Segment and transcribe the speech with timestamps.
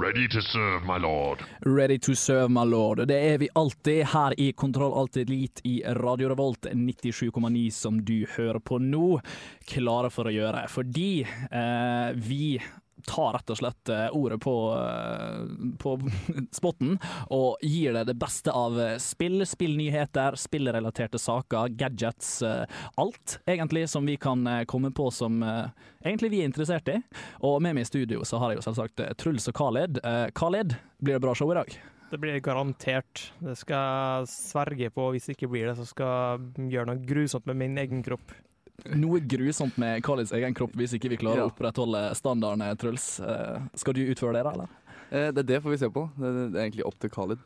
[0.00, 1.42] Ready to serve, my lord.
[1.60, 3.08] Ready to serve, my lord.
[3.08, 8.24] Det er vi alltid her i Kontroll Alltid Elite i Radio Revolt 97,9 som du
[8.36, 9.18] hører på nå.
[9.68, 10.62] Klare for å gjøre.
[10.72, 12.56] Fordi eh, vi
[13.06, 15.44] tar rett og slett eh, ordet på, eh,
[15.82, 15.94] på
[16.58, 16.96] spotten
[17.30, 22.42] og gir deg det beste av spill, spillnyheter, spillrelaterte saker, gadgets.
[22.46, 22.64] eh,
[23.00, 25.70] Alt egentlig som vi kan eh, komme på som eh,
[26.04, 26.98] egentlig vi er interessert i.
[27.46, 30.02] Og med meg i studio så har jeg jo selvsagt eh, Truls og Khaled.
[30.04, 31.72] Eh, Khaled, blir det bra show i dag?
[32.10, 33.28] Det blir garantert.
[33.38, 33.78] Det skal
[34.24, 35.10] jeg sverge på.
[35.14, 36.08] Hvis det ikke blir det, så skal
[36.58, 38.34] jeg gjøre noe grusomt med min egen kropp.
[38.96, 41.46] Noe grusomt med Khaleds egen kropp hvis ikke vi klarer Ja.
[41.48, 43.20] å opprettholde standarden, Truls.
[43.20, 44.68] Eh, Skal du utføre det, da, eller?
[45.10, 46.08] Det det, det får vi se på.
[46.16, 47.38] Det, er egentlig opp til Khalid.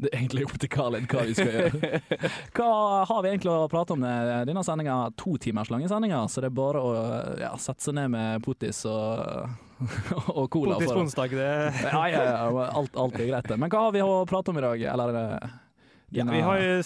[0.00, 2.00] Det er egentlig opp til Khaled hva vi skal gjøre.
[2.56, 2.68] Hva
[3.04, 4.04] har vi egentlig å prate om?
[4.08, 6.92] i Denne sendinga to timers lange sendinger, så det er bare å
[7.42, 9.50] ja, sette seg ned med potis og,
[10.38, 10.78] og cola.
[10.78, 11.50] Potis på onsdag, det
[11.90, 13.52] Ja, ja, ja, alt, alt er greit.
[13.60, 14.86] Men hva har vi å prate om i dag?
[14.94, 15.50] Eller eh,
[16.10, 16.80] ja, Vi har jo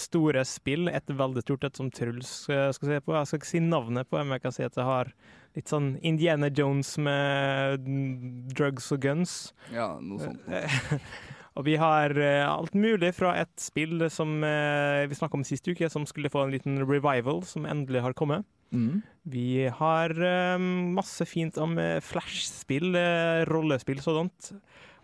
[0.00, 3.14] store spill, et veldig stort et som Truls eh, skal se på.
[3.14, 5.12] Jeg skal ikke si navnet på men jeg kan si at jeg har
[5.56, 9.38] litt sånn Indiana Jones med mm, drugs og guns.
[9.72, 10.44] Ja, noe sånt.
[11.56, 15.64] Og vi har eh, alt mulig fra et spill som eh, vi snakka om sist
[15.64, 18.44] uke, som skulle få en liten revival, som endelig har kommet.
[18.76, 19.00] Mm.
[19.32, 24.52] Vi har eh, masse fint om eh, flashspill, eh, rollespill sådant.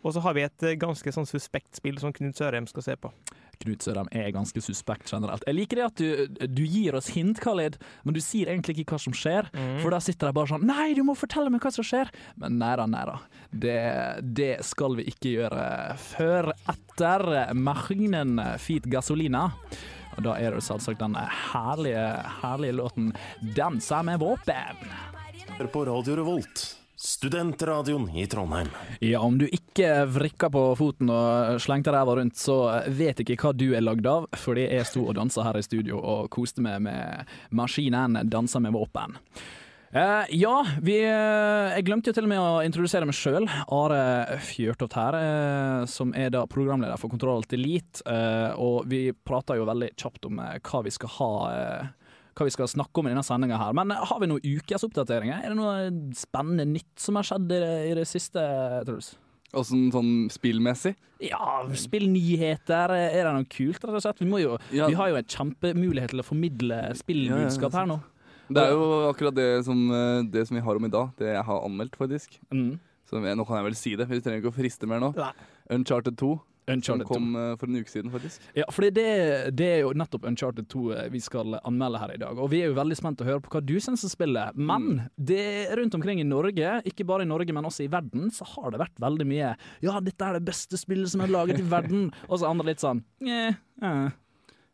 [0.02, 2.98] Og så har vi et eh, ganske sånn suspekt spill som Knut Sørheim skal se
[3.00, 3.12] på.
[3.62, 5.44] Knut Sørheim er ganske suspekt generelt.
[5.48, 8.96] Jeg liker det at du, du gir oss hint, Khalid, men du sier egentlig ikke
[8.96, 9.48] hva som skjer.
[9.82, 12.10] For da sitter de bare sånn Nei, du må fortelle meg hva som skjer!
[12.40, 13.16] Men nei da, nei da.
[13.52, 13.78] Det,
[14.36, 15.64] det skal vi ikke gjøre
[16.00, 17.26] før etter
[17.58, 19.48] Magnen Feet Gasolina.
[20.16, 22.04] Og da er det selvsagt den herlige,
[22.42, 23.12] herlige låten
[23.56, 24.84] 'Dansa med våpen'.
[25.58, 28.68] Hør på Radio Revolt, studentradioen i Trondheim.
[29.00, 33.50] Ja, om du ikke vrikka på foten og slengte ræva rundt, så vet ikke hva
[33.56, 36.78] du er lagd av, fordi jeg sto og dansa her i studio og koste meg
[36.86, 39.18] med maskinen 'Dansa med våpen'.
[39.92, 43.44] Eh, ja, vi, eh, jeg glemte jo til og med å introdusere meg sjøl.
[43.68, 48.00] Are Fjørtoft her, eh, som er da programleder for Kontroll alt Elite.
[48.06, 51.90] Eh, og vi prata jo veldig kjapt om eh, hva vi skal ha eh,
[52.36, 53.74] hva vi skal snakke om i denne sendinga her.
[53.76, 55.42] Men har vi noen ukesoppdateringer?
[55.44, 58.44] Er det noe spennende nytt som har skjedd i det, i det siste,
[58.88, 59.12] Truls?
[59.52, 60.94] Åssen sånn spillmessig?
[61.20, 62.94] Ja, spillnyheter.
[62.96, 64.22] Er det noe kult, rett og slett?
[64.22, 64.88] Vi, jo, Ja.
[64.88, 68.00] vi har jo en kjempemulighet til å formidle spillbudskap her nå.
[68.52, 71.12] Det er jo akkurat det som, eh, det som vi har om i dag.
[71.16, 72.38] Det jeg har anmeldt, faktisk.
[72.50, 72.78] Mm.
[73.08, 75.14] Så nå kan jeg vel si det, vi trenger ikke å friste mer nå.
[75.16, 75.32] Nei.
[75.70, 76.40] Uncharted 2,
[76.70, 77.08] Uncharted 2.
[77.08, 77.44] som kom 2.
[77.60, 78.44] for en uke siden, faktisk.
[78.54, 79.06] Ja, for det,
[79.58, 82.38] det er jo nettopp Uncharted 2 vi skal anmelde her i dag.
[82.38, 84.58] Og vi er jo veldig spent å høre på hva du syns om spillet.
[84.58, 88.46] Men det rundt omkring i Norge, ikke bare i Norge, men også i verden, så
[88.54, 91.66] har det vært veldig mye Ja, dette er det beste spillet som er laget i
[91.66, 92.10] verden.
[92.30, 94.04] Og så andre litt sånn eh, eh.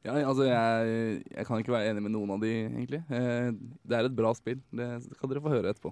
[0.07, 3.01] Ja, altså jeg, jeg kan ikke være enig med noen av de, egentlig.
[3.11, 3.49] Eh,
[3.83, 4.61] Det er et bra spill.
[4.71, 5.91] Det skal dere få høre etterpå.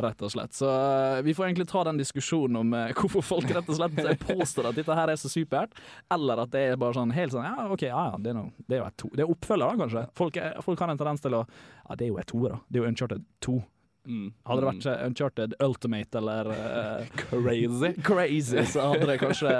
[0.00, 0.56] Rett og slett.
[0.56, 4.24] Så eh, vi får egentlig ta den diskusjonen om eh, hvorfor folk rett og slett
[4.24, 5.76] påstår at dette her er så supert,
[6.16, 8.50] eller at det er bare sånn helt sånn Ja, OK, ja ja, det er, noe,
[8.64, 9.12] det er jo et to.
[9.12, 10.06] Det er oppfølger, da, kanskje.
[10.18, 12.58] Folk, folk har en tendens til å Ja, det er jo et to, da.
[12.66, 13.58] Det er jo Uncharted 2.
[14.04, 14.26] Mm.
[14.44, 17.90] Hadde det vært eh, Uncharted Ultimate eller uh, Crazy.
[18.04, 19.52] Crazy, så hadde det kanskje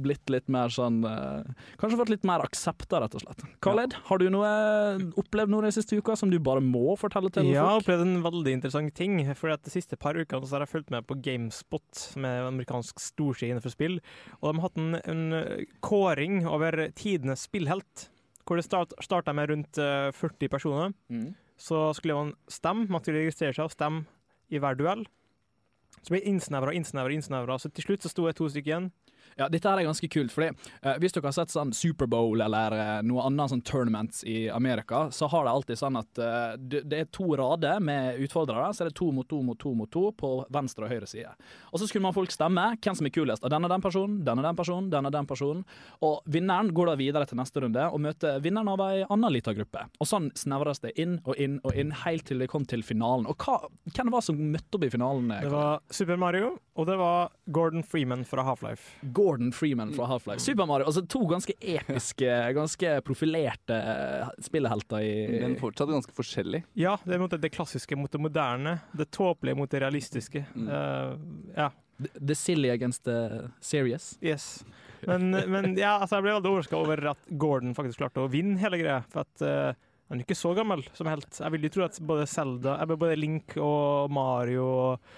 [0.00, 1.42] blitt litt mer sånn uh,
[1.80, 3.44] Kanskje fått litt mer aksept, rett og slett.
[3.64, 4.52] Khaled, har du noe,
[5.20, 7.84] opplevd noe de siste uka som du bare må fortelle til Ja, jeg har folk?
[7.86, 9.18] opplevd en veldig interessant ting.
[9.38, 13.00] For De siste par ukene så har jeg fulgt med på GameSpot, som er amerikansk
[13.02, 14.00] storside innenfor spill.
[14.40, 18.08] Og de har hatt en, en kåring over tidenes spillhelt.
[18.48, 20.92] Hvor det start, starta med rundt eh, 40 personer.
[21.12, 21.28] Mm.
[21.62, 24.06] Så skulle man stemme, man skulle registrere seg og stemme
[24.50, 25.04] i hver duell.
[26.02, 27.58] Så ble det innsnevra og innsnevra.
[27.60, 28.88] Så til slutt så sto det to stykker igjen.
[29.38, 30.50] Ja, dette her er ganske kult, fordi
[30.82, 35.06] eh, hvis dere har sett sånn Superbowl eller eh, noe annet sånn tournaments i Amerika,
[35.14, 38.84] så har det alltid sånn at eh, det, det er to rader med utfordrere, så
[38.84, 41.32] er det to mot to mot to mot to på venstre og høyre side.
[41.72, 43.44] Og så skulle man folk stemme hvem som er kulest.
[43.44, 45.64] Og den er den personen, den er den personen, den er den personen.
[46.04, 49.54] Og vinneren går da videre til neste runde og møter vinneren av ei anna lita
[49.56, 49.86] gruppe.
[50.02, 53.26] Og sånn snevres det inn og inn og inn helt til det kom til finalen.
[53.30, 53.58] Og hva,
[53.92, 55.30] hvem var det som møtte opp i finalen?
[55.32, 58.94] eh, Det var Super Mario, Og det var Gordon Freeman fra Half-Life.
[59.22, 60.42] Gordon Freeman fra Half-Life.
[60.42, 65.12] Super Mario, altså To ganske episke, ganske profilerte eh, spillehelter i
[65.44, 66.64] Men fortsatt ganske forskjellig.
[66.78, 68.78] Ja, det er det klassiske mot det moderne.
[68.98, 70.44] Det tåpelige mot det realistiske.
[70.54, 70.68] Mm.
[70.68, 71.70] Uh, ja.
[72.18, 74.18] The Silly Against the Serious.
[74.20, 74.64] Yes.
[75.06, 78.58] Men, men ja, altså, jeg ble veldig overraska over at Gordon faktisk klarte å vinne
[78.62, 79.00] hele greia.
[79.12, 81.30] For at uh, han er ikke så gammel som helt.
[81.38, 85.12] Jeg vil jo tro at både Zelda, både Link og Mario og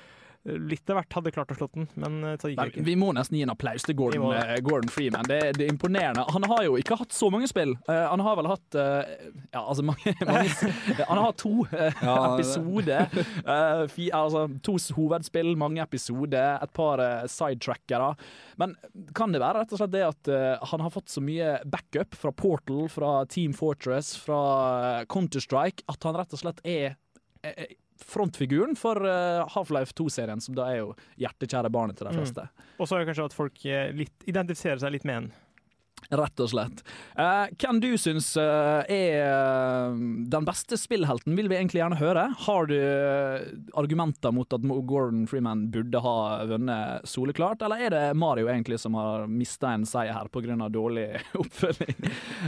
[0.44, 2.86] litt av hvert hadde klart å slå den, men eh, så gikk Nei, det ikke.
[2.88, 4.42] vi må nesten gi en applaus til Gordon, det.
[4.54, 5.24] eh, Gordon Freeman.
[5.28, 6.26] Det, det er imponerende.
[6.34, 7.72] Han har jo ikke hatt så mange spill.
[7.88, 9.14] Uh, han har vel hatt uh,
[9.54, 10.52] Ja, altså mange, mange
[11.08, 13.08] Han har hatt to uh, Ja, episoder.
[13.44, 18.12] Eh, altså, to hovedspill, mange episoder, et par uh, sidetrackere.
[18.60, 18.76] Men
[19.16, 22.14] kan det være rett og slett det at eh, han har fått så mye backup
[22.18, 24.40] fra Portal, fra Team Fortress, fra
[25.00, 26.94] eh, Counter-Strike, at han rett og slett er
[27.42, 27.74] eh,
[28.06, 32.14] frontfiguren for eh, Half-Life 2-serien, som da er jo hjertekjære barnet til de
[32.44, 32.68] Mm.
[32.78, 35.32] Og så er det kanskje at folk eh, litt, identifiserer seg litt med en.
[36.10, 36.82] Rett og slett.
[37.16, 39.90] Eh, hvem du syns eh, er eh,
[40.30, 42.24] den beste spillhelten, vil vi egentlig gjerne høre.
[42.46, 42.76] Har du
[43.78, 48.94] argumenter mot at Gordon Freeman burde ha vunnet soleklart, eller er det Mario egentlig som
[48.98, 50.68] har mista en seier her pga.
[50.68, 51.08] dårlig
[51.42, 51.98] oppfølging?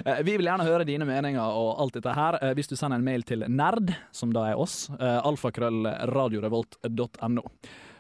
[0.05, 3.07] Eh, vi vil gjerne høre dine meninger og alt dette her hvis du sender en
[3.07, 7.43] mail til nerd, som da er oss, alfakrøllradiorevolt.no.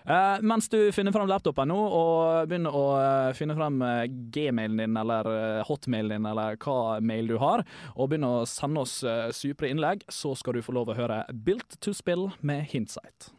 [0.06, 4.78] Eh, mens du finner fram laptopen nå og begynner å uh, finne fram uh, gmailen
[4.78, 7.64] din eller hotmailen din eller hva mail du har,
[7.96, 9.00] og begynner å sende oss
[9.34, 13.32] supre innlegg, så skal du få lov å høre Built to Spill med Hindsight.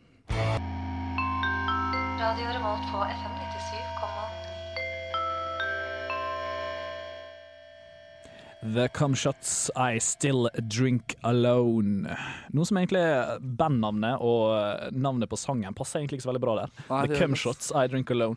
[2.18, 3.37] Radio Revolt på FM
[8.74, 12.18] The Cumshots I Still Drink Alone.
[12.52, 16.44] Noe som egentlig er bandnavnet og eh, navnet på sangen passer egentlig ikke så veldig
[16.44, 16.74] bra der.
[16.90, 18.36] Nei, The Cumshots I Drink Alone.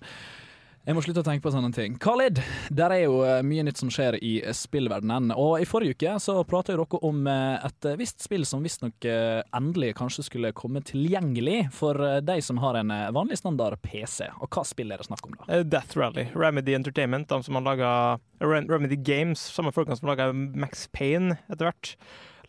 [0.81, 1.97] Jeg må slutte å tenke på sånne ting.
[2.01, 2.39] Khalid,
[2.73, 5.35] der er jo eh, mye nytt som skjer i eh, spillverdenen.
[5.37, 9.91] Og i forrige uke så prata dere om eh, et visst spill som visstnok endelig
[9.99, 14.31] kanskje skulle komme tilgjengelig for de som har en vanlig standard PC.
[14.41, 15.61] Og hva spill er det snakk om da?
[15.69, 16.31] Death Rally.
[16.33, 17.93] Remedy Entertainment, de som har laga
[18.41, 21.93] Remedy Games, samme folkene som laga Max Payne etter hvert.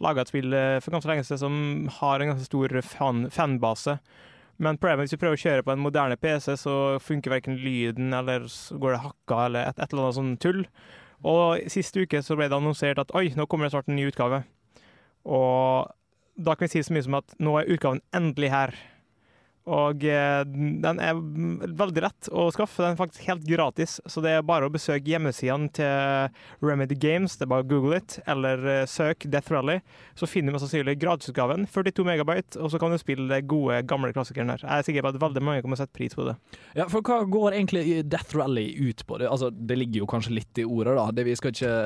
[0.02, 1.64] Laga et spill for ganske lenge siden som
[2.00, 4.00] har en ganske stor fan, fanbase.
[4.58, 8.12] Men problemet hvis du prøver å kjøre på en moderne PC, så funker verken lyden,
[8.14, 10.62] eller så går det hakka, eller et, et eller annet sånn tull.
[11.28, 14.08] Og sist uke så ble det annonsert at oi, nå kommer det snart en ny
[14.10, 14.44] utgave.
[15.30, 15.92] Og
[16.42, 18.76] da kan vi si så mye som at nå er utgaven endelig her.
[19.70, 20.42] Og eh,
[20.82, 21.20] den er
[21.78, 22.82] veldig lett å skaffe.
[22.82, 27.38] Den er faktisk helt gratis, så det er bare å besøke hjemmesidene til Remedy Games.
[27.38, 29.78] Det er bare å google it, eller eh, søk Death Rally.
[30.18, 33.84] Så finner du mest sannsynlig gratisutgaven, 42 megabyte, og så kan du spille de gode,
[33.90, 34.66] gamle klassikeren her.
[34.66, 36.36] Jeg er sikker på at veldig mange kommer å sette pris på det.
[36.80, 39.22] Ja, for hva går egentlig Death Rally ut på?
[39.22, 41.08] Det, altså, det ligger jo kanskje litt i ordet, da.
[41.14, 41.78] Det, vi skal ikke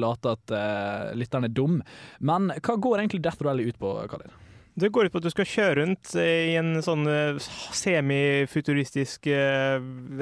[0.00, 1.80] late at uh, lytteren er dum.
[2.24, 4.32] Men hva går egentlig Death Rally ut på, Khalid?
[4.78, 7.38] Det går ut på at du skal kjøre rundt eh, i en sånn eh,
[7.74, 9.78] semifuturistisk eh,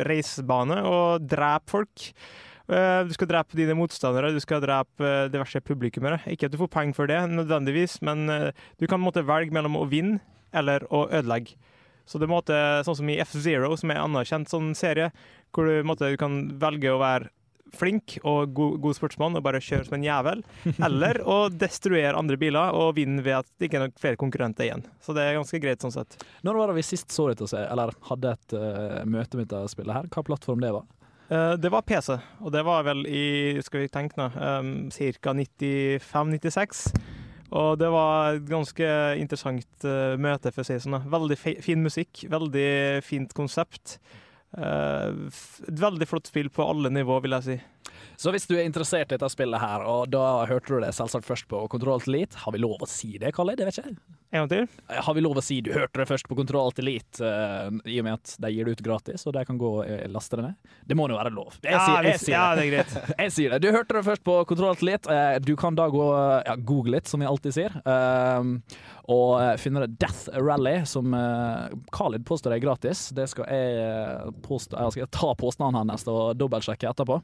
[0.09, 2.11] reisebane og drepe folk.
[2.67, 6.17] Du skal drepe dine motstandere, du skal drepe diverse publikummere.
[6.33, 9.85] Ikke at du får penger for det, nødvendigvis, men du kan måtte velge mellom å
[9.87, 10.19] vinne
[10.51, 11.55] eller å ødelegge.
[12.11, 15.13] Så det måte sånn som i F-Zero, som er en anerkjent sånn serie,
[15.55, 17.31] hvor du, måtte, du kan velge å være
[17.77, 20.45] flink og god, god sportsmann og bare kjøre som en jævel,
[20.87, 24.69] eller å destruere andre biler og vinne ved at det ikke er noen flere konkurrenter
[24.69, 24.87] igjen.
[25.03, 26.19] Så det er ganske greit sånn sett.
[26.47, 29.99] Når var det vi sist så dette, eller hadde et uh, møte med dette spillet
[29.99, 30.13] her?
[30.13, 30.87] Hva plattform det var?
[31.29, 35.33] Eh, det var PC, og det var vel i, skal vi tenke nå, um, ca.
[35.35, 36.87] 95-96.
[37.57, 38.87] Og det var et ganske
[39.21, 40.99] interessant eh, møte, for å si det sånn.
[41.11, 42.71] Veldig fin musikk, veldig
[43.07, 43.99] fint konsept.
[44.57, 45.09] Eh,
[45.69, 47.57] et veldig flott spill på alle nivå, vil jeg si.
[48.17, 51.29] Så hvis du er interessert i dette spillet her, og da hørte du det selvsagt
[51.29, 53.57] først på Kontroll til Elite, har vi lov å si det, Kalle?
[53.59, 53.99] Det vet ikke jeg.
[54.37, 54.67] En gang til.
[55.07, 57.97] Har vi lov å si du hørte det først på Kontroll til Elite, uh, i
[58.03, 60.37] og med at de gir det ut gratis, og de kan gå og eh, laste
[60.39, 60.75] det ned?
[60.87, 61.57] Det må nå være lov.
[61.65, 62.67] Jeg Ja, sier, jeg sier ja, det.
[62.67, 62.97] er greit.
[63.27, 63.63] Jeg sier det.
[63.65, 65.09] Du hørte det først på Kontroll til Elite.
[65.09, 66.07] Uh, Du kan da gå
[66.47, 68.45] ja, google litt, som vi alltid sier, uh,
[69.07, 73.05] og eh, finne det Death Rally, som eh, Khalid påstår er gratis.
[73.15, 77.21] Det skal jeg eh, påstå Jeg skal ta påstanden hans og dobbeltsjekke etterpå.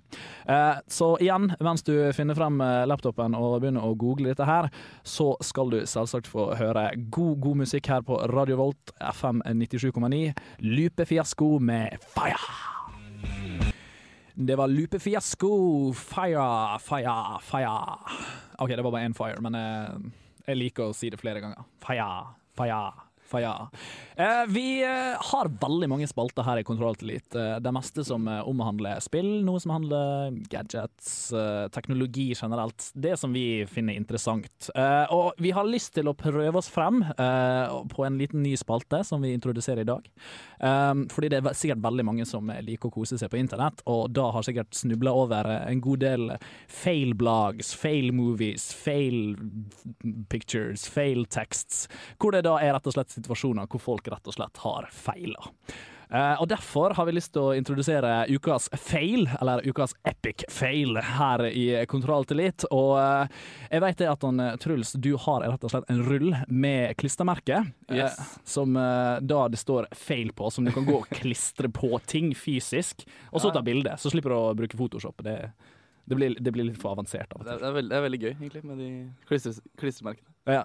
[0.47, 4.71] Eh, Så igjen, mens du finner frem eh, laptopen og begynner å google dette her,
[5.03, 10.33] så skal du selvsagt få høre god, god musikk her på Radio Volt FM 97,9.
[10.67, 12.41] Lupe Fiasko med Fire.
[14.35, 17.99] Det var Lupe Fiasko, Fire, Fire, Fire.
[18.59, 20.13] OK, det var bare én fire, men jeg,
[20.47, 21.67] jeg liker å si det flere ganger.
[21.85, 22.09] Fire,
[22.57, 22.81] Fire,
[23.33, 23.71] Faja.
[24.17, 28.27] Eh, vi eh, har veldig mange spalter her i Kontroll til Eh, det meste som
[28.29, 31.33] omhandler spill, noe som handler gadgets,
[31.73, 32.91] teknologi generelt.
[32.95, 34.69] Det som vi finner interessant.
[35.13, 39.23] Og vi har lyst til å prøve oss frem på en liten ny spalte som
[39.25, 40.09] vi introduserer i dag.
[41.13, 44.29] Fordi det er sikkert veldig mange som liker å kose seg på internett, og da
[44.35, 46.29] har sikkert snubla over en god del
[46.71, 49.37] fail blogs, fail movies, fail
[50.33, 51.87] pictures, fail texts,
[52.21, 55.51] hvor det da er rett og slett situasjoner hvor folk rett og slett har feila.
[56.13, 60.99] Eh, og Derfor har vi lyst til å introdusere ukas fail, eller ukas epic fail,
[61.01, 62.67] her i Kontrolltillit.
[62.69, 63.39] Og eh,
[63.71, 67.65] jeg vet at han, eh, Truls, du har rett og slett en rull med klistremerke.
[67.93, 68.17] Yes.
[68.49, 73.05] som da det står feil på, som du kan gå og klistre på ting fysisk,
[73.29, 73.93] og så ta bilde.
[74.01, 75.21] Så slipper du å bruke Photoshop.
[75.27, 75.37] Det,
[76.05, 78.21] det, blir, det blir litt for avansert av Det det, er veldig, det er veldig
[78.21, 78.91] gøy, egentlig, med de
[79.29, 80.33] klister, klistremerkene.
[80.51, 80.65] Ja.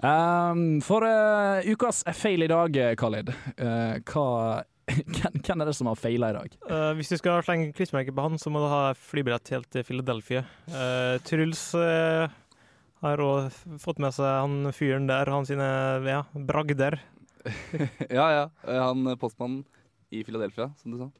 [0.00, 4.62] Um, for uh, ukas feil i dag, Khalid, Uh, hva,
[5.16, 6.54] hvem, hvem er det som har feila i dag?
[6.64, 9.84] Uh, hvis du skal slenge klistremerke på han, så må du ha flybillett helt til
[9.86, 10.44] Philadelphia.
[10.70, 11.64] Eh, Truls
[13.00, 15.68] har òg fått med seg han fyren der, han sine
[16.08, 16.98] ja, bragder.
[18.18, 18.46] ja, ja.
[18.68, 19.62] Han postmannen
[20.12, 21.10] i Philadelphia, som du sa.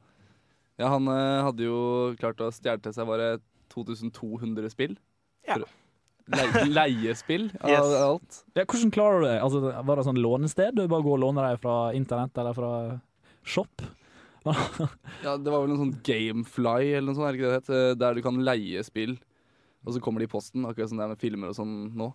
[0.81, 1.79] Ja, han hadde jo
[2.21, 3.35] klart å stjele til seg bare
[3.71, 4.97] 2200 spill.
[5.47, 5.57] Ja.
[6.69, 7.95] Leiespill av Yes.
[8.01, 8.43] alt.
[8.55, 9.37] Ja, hvordan klarer du det?
[9.43, 10.75] Altså, var det sånn lånested?
[10.77, 12.71] Du bare går og låner deg fra internett eller fra
[13.43, 13.83] shop?
[15.21, 17.59] Ja, Det var vel en sånn Gamefly eller noe sånt, er det ikke det det
[17.59, 17.75] het?
[17.75, 19.17] Eh, Der du kan leie spill,
[19.85, 22.07] og så kommer de i posten, akkurat som det er med filmer og sånn nå.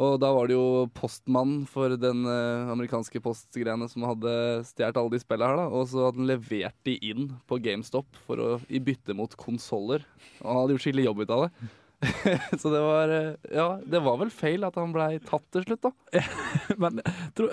[0.00, 4.32] Og da var det jo postmann for den eh, amerikanske postgreiene som hadde
[4.70, 5.66] stjålet alle de spillene her, da.
[5.68, 10.06] Og så hadde han levert de inn på GameStop for å, i bytte mot konsoller.
[10.40, 11.70] Og han hadde gjort skikkelig jobb ut av det.
[12.60, 15.84] så det var eh, Ja, det var vel feil at han blei tatt til slutt,
[15.84, 16.24] da.
[16.82, 16.98] Men
[17.36, 17.50] tro,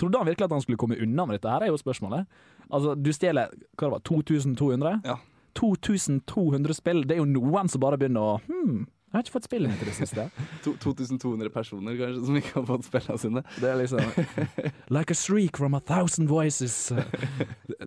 [0.00, 1.52] trodde han virkelig at han skulle komme unna med dette?
[1.52, 2.26] her, er jo spørsmålet.
[2.70, 4.96] Altså, Du stjeler hva det var, 2200?
[5.04, 5.20] Ja.
[5.54, 7.04] 2200 spill.
[7.06, 9.90] Det er jo noen som bare begynner å Hm, jeg har ikke fått spillene til
[9.90, 10.26] det siste.
[10.66, 13.44] 2200 personer kanskje som ikke har fått spillene sine.
[13.62, 14.02] Det er liksom
[14.96, 16.90] Like a shriek from a thousand voices.
[16.90, 17.04] eh,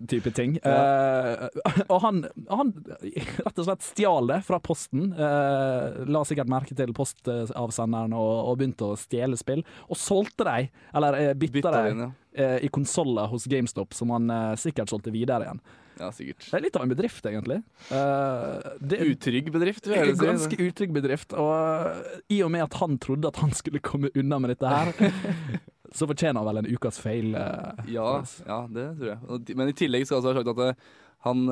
[0.08, 0.56] type ting.
[0.64, 1.48] Ja.
[1.48, 5.12] Uh, og han, han rett og slett stjal det fra posten.
[5.12, 9.64] Uh, la sikkert merke til postavsenderen og, og begynte å stjele spill.
[9.88, 12.10] Og solgte dem, eller uh, bytta Bytta inn, ja.
[12.40, 15.60] uh, i konsoller hos GameStop, som han eh, sikkert solgte videre igjen.
[15.98, 16.44] Ja, sikkert.
[16.46, 17.58] Det er litt av en bedrift, egentlig.
[17.90, 20.26] Uh, det Utrygg bedrift, vil jeg si.
[20.28, 21.34] ganske utrygg bedrift.
[21.34, 24.70] Og eh, i og med at han trodde at han skulle komme unna med dette
[24.70, 24.92] her,
[25.96, 27.34] så fortjener han vel en ukas feil.
[27.34, 28.08] Uh, Ja,
[28.46, 29.56] ja, det tror jeg.
[29.58, 30.88] Men i tillegg skal jeg også ha sagt at
[31.26, 31.48] han,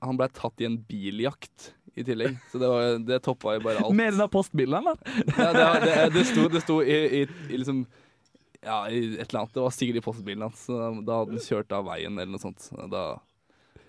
[0.00, 2.38] han ble tatt i en biljakt i tillegg.
[2.52, 3.92] Så det, var, det toppa jo bare alt.
[3.96, 4.96] Med den der postbilen, eller?
[5.36, 7.84] Ja, det, det, det sto, det sto i, i, i liksom
[8.66, 9.52] Ja, i et eller annet.
[9.54, 10.64] Det var sikkert i postbilen hans.
[10.66, 12.66] Så Da hadde han kjørt av veien eller noe sånt.
[12.92, 13.04] Da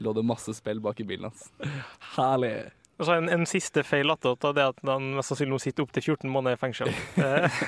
[0.03, 1.47] lå det masse spill bak i bilen hans.
[2.15, 2.55] Herlig.
[2.97, 6.15] Og så en, en siste feil attåt, det er at han mest sannsynlig sitter opptil
[6.15, 6.91] 14 måneder i fengsel.
[7.27, 7.61] Eh,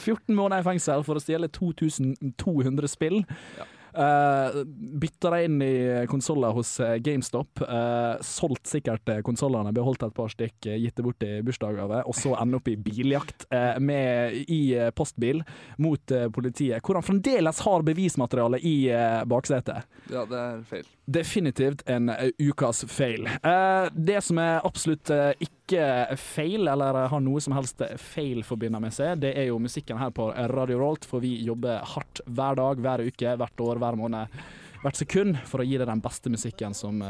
[0.00, 3.20] 14 måneder i fengsel for å stjele 2200 spill.
[3.58, 3.66] Ja.
[3.90, 4.62] Uh,
[5.02, 7.62] bytta det inn i konsoller hos eh, GameStop.
[7.66, 12.16] Uh, solgt sikkert konsollene, beholdt et par stykk, eh, gitt det bort i bursdagsgave, og
[12.16, 15.42] så ende opp i biljakt uh, med, i eh, postbil
[15.82, 19.90] mot eh, politiet, hvor han fremdeles har bevismateriale i uh, baksetet.
[20.12, 20.86] Ja, det er feil.
[21.10, 23.26] Definitivt en eh, ukas feil.
[23.26, 25.80] Eh, det som er absolutt eh, ikke
[26.20, 30.12] feil, eller har noe som helst feil forbindet med seg, det er jo musikken her
[30.14, 34.38] på Radio Rolt, for vi jobber hardt hver dag, hver uke, hvert år, hver måned.
[34.84, 37.02] Hvert sekund for å gi deg den beste musikken som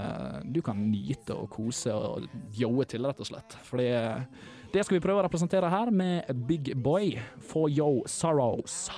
[0.43, 2.27] du kan nyte og kose og
[2.59, 3.55] yoe til, rett og slett.
[3.69, 3.87] Fordi
[4.73, 7.15] det skal vi prøve å representere her med Big Boy
[7.47, 8.89] for Yo Sorrows.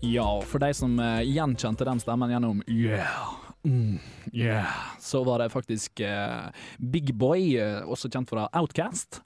[0.00, 3.34] Ja, og for de som eh, gjenkjente den stemmen gjennom Yeah,
[3.68, 3.98] mm,
[4.32, 9.20] yeah, så var det faktisk eh, Big Boy, eh, også kjent fra Outcast.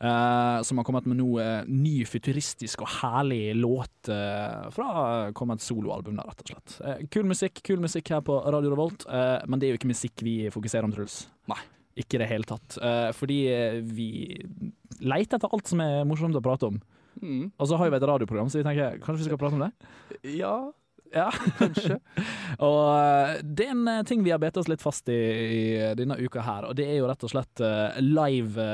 [0.00, 4.88] eh, som har kommet med noe eh, ny, futuristisk og herlig låt uh, fra
[5.36, 6.74] kommet soloalbum, der, rett og slett.
[6.80, 9.92] Eh, kul musikk kul musikk her på Radio Revolt, eh, men det er jo ikke
[9.92, 11.24] musikk vi fokuserer om, Truls.
[11.52, 11.60] Nei.
[11.94, 12.74] Ikke i det hele tatt.
[12.82, 14.08] Eh, fordi eh, vi
[15.04, 16.80] leter etter alt som er morsomt å prate om.
[17.22, 17.52] Mm.
[17.58, 19.72] Og så har vi et radioprogram, så vi tenker kanskje vi skal prate om det?
[20.38, 20.56] Ja,
[21.14, 21.28] Ja,
[21.60, 22.00] kanskje.
[22.66, 25.60] og eh, det er en eh, ting vi har bedt oss litt fast i, i
[25.94, 28.66] denne uka her, og det er jo rett og slett eh, live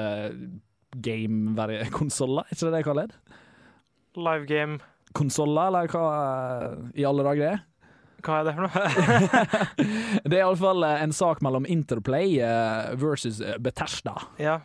[0.97, 3.21] game-konsoller, er ikke det det jeg kaller det?
[4.17, 4.79] live game.
[5.15, 7.61] Konsoller, eller hva eh, i alle dager det er?
[8.21, 8.83] Hva er det for noe?
[10.29, 14.17] det er iallfall en sak mellom Interplay eh, versus eh, Bethesda.
[14.41, 14.61] ja.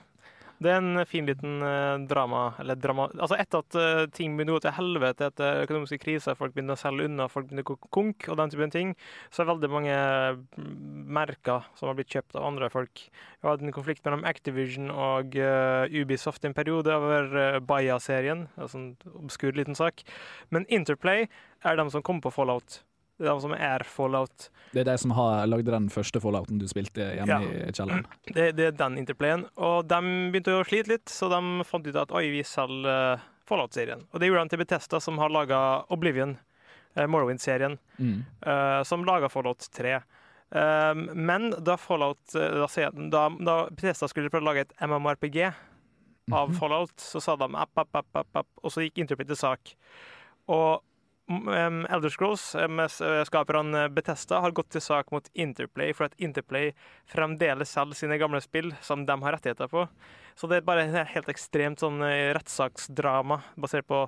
[0.65, 4.55] Det er en fin liten eh, drama, eller drama Altså etter at eh, ting begynner
[4.55, 7.75] å gå til helvete etter økonomiske kriser, folk begynner å selge unna, folk begynner å
[7.75, 8.95] gå konk og den typen ting,
[9.29, 9.99] så er det veldig mange
[10.57, 10.71] mm,
[11.19, 13.05] merker som har blitt kjøpt av andre folk.
[13.11, 18.71] Vi hadde en konflikt mellom Activision og eh, Ubisoft i en periode over Baja-serien, en
[18.71, 20.01] sånn obskur liten sak.
[20.49, 21.29] Men Interplay
[21.61, 22.81] er de som kom på Fallout.
[23.17, 24.49] Det er de som er Fallout.
[24.73, 27.39] Det er de som har lagd den første fallouten du spilte hjemme Ja.
[27.39, 28.05] i kjelleren.
[28.27, 29.45] Det, det er den interplayen.
[29.55, 29.99] Og de
[30.33, 34.03] begynte å slite litt, så de fant ut at oi, vi selger eh, Fallout-serien.
[34.11, 35.59] Og det gjorde de til Betesta, som har laga
[35.95, 36.37] Oblivion,
[36.97, 38.25] eh, Morrowind-serien, Mm.
[38.45, 40.01] eh, som laga Fallout 3.
[40.55, 45.39] Um, men da Fallout eh, da, da, da Bethesda skulle prøve å lage et MMORPG
[46.31, 46.57] av Mhm.
[46.59, 49.73] Fallout, så sa de app, app, app, app, app, og så gikk Interplay til sak.
[50.49, 50.81] Og
[51.27, 52.81] Elder Scrolls, um,
[53.25, 56.69] skaperne Bethesda, har gått til sak mot Interplay for at Interplay
[57.09, 59.87] fremdeles selger sine gamle spill som de har rettigheter på.
[60.37, 64.05] Så det er bare et helt ekstremt sånn eh, rettssaksdrama basert på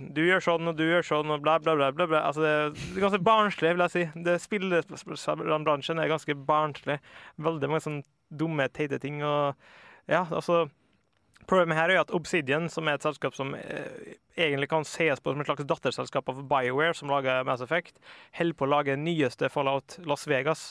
[0.00, 1.90] du gjør sånn, og du gjør sånn, og bla, bla, bla.
[1.92, 2.22] bla, bla.
[2.30, 2.52] Altså, det
[2.96, 4.04] er ganske barnslig, vil jeg si.
[4.24, 6.96] Det Spillbransjen er ganske barnslig.
[7.44, 8.06] Veldig mange sånne
[8.40, 9.20] dumme, teite ting.
[9.26, 9.52] Og
[10.08, 10.64] ja, altså
[11.50, 15.18] Problemet her er jo at Obsidian, som er et selskap som eh, egentlig kan ses
[15.18, 17.98] på som et slags datterselskap av BioWare, som lager Mass Effect,
[18.38, 20.68] holder på å lage nyeste Fallout Las Vegas.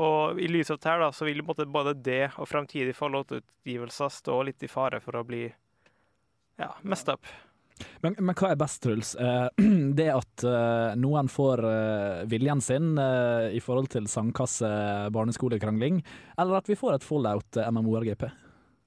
[0.00, 4.38] Og i lys av dette her da, så vil både det og fremtidige Fallout-utgivelser stå
[4.48, 5.44] litt i fare for å bli
[6.60, 7.28] ja, messed up.
[8.00, 9.12] Men, men hva er best, Truls?
[9.20, 9.48] Eh,
[10.00, 14.72] det at eh, noen får eh, viljen sin i forhold til sandkasse,
[15.12, 16.00] barneskolekrangling,
[16.40, 18.28] eller at vi får et Fallout MMORGP?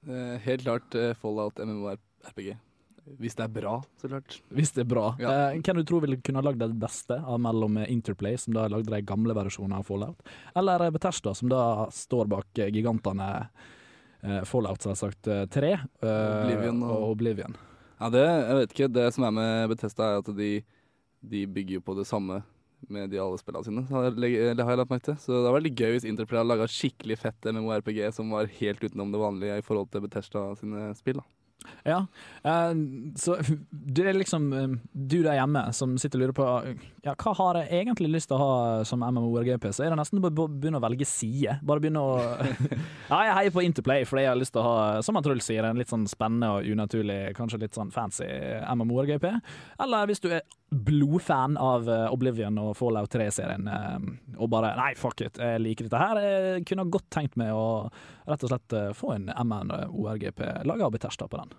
[0.08, 2.56] Eh, helt klart eh, Fallout MMORPG.
[3.18, 4.36] Hvis det er bra, så klart.
[4.54, 5.06] Hvis det er bra.
[5.18, 5.30] Ja.
[5.50, 8.68] Eh, hvem du tror ville kunne ha lagd det beste av mellom Interplay, som da
[8.70, 10.20] lagde de gamle versjonene av Fallout,
[10.56, 13.48] eller Betesta, som da står bak gigantene
[14.44, 17.54] Fallout, selvsagt, eh, 3 eh, Oblivion og- og Oblivion.
[18.00, 18.92] Ja, det, jeg vet ikke.
[18.92, 20.62] Det som er med Bethesda, er at de,
[21.24, 22.42] de bygger jo på det samme
[22.88, 23.84] med de alle spillene sine.
[23.90, 25.18] Har jeg, har jeg lagt merke til.
[25.20, 28.84] Så det var veldig gøy hvis Interplay hadde laga skikkelig fett MMORPG som var helt
[28.84, 31.20] utenom det vanlige i forhold til Bethesda sine spill.
[31.20, 31.39] da.
[31.86, 32.04] Ja,
[32.44, 32.72] uh,
[33.20, 33.36] så
[33.96, 36.48] det er liksom uh, du der hjemme som sitter og lurer på
[37.04, 40.20] ja, hva har jeg egentlig lyst til å ha som MMORGP, så er det nesten
[40.20, 41.56] bare å begynne å velge side.
[41.66, 42.18] Bare begynne å
[43.10, 45.64] Ja, jeg heier på Interplay fordi jeg har lyst til å ha, som Truls sier,
[45.66, 48.28] en litt sånn spennende og unaturlig, kanskje litt sånn fancy
[48.76, 49.26] MMORGP.
[49.80, 53.96] Eller hvis du er blodfan av Oblivion og Fallout 3-serien eh,
[54.38, 56.20] og bare Nei, fuck it, jeg liker dette her.
[56.24, 57.88] Jeg kunne godt tenkt meg å
[58.30, 61.58] rett og slett eh, få en MMORGP laga av Bethesda på den.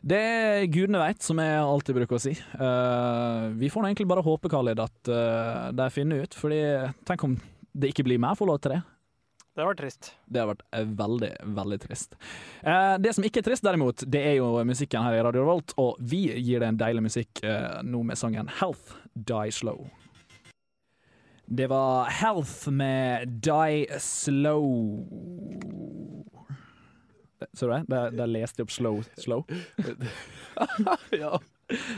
[0.00, 2.30] Det er gudene veit, som jeg alltid bruker å si.
[2.56, 6.36] Uh, vi får egentlig bare håpe, Khalid, at uh, de finner ut.
[6.40, 6.60] Fordi
[7.04, 7.34] tenk om
[7.76, 8.80] det ikke blir mer Fallout 3.
[9.50, 10.12] Det har vært trist.
[10.24, 10.62] Det har vært
[10.96, 12.14] veldig, veldig trist.
[12.62, 15.74] Eh, det som ikke er trist, derimot, det er jo musikken her i Radio Revolt,
[15.82, 19.90] og vi gir det en deilig musikk eh, nå med sangen 'Health Die Slow'.
[21.52, 25.06] Det var Health med Die Slow.
[27.52, 27.84] Så du det?
[27.88, 29.00] Der, der leste jeg opp slow.
[29.18, 29.42] slow.
[31.22, 31.40] ja.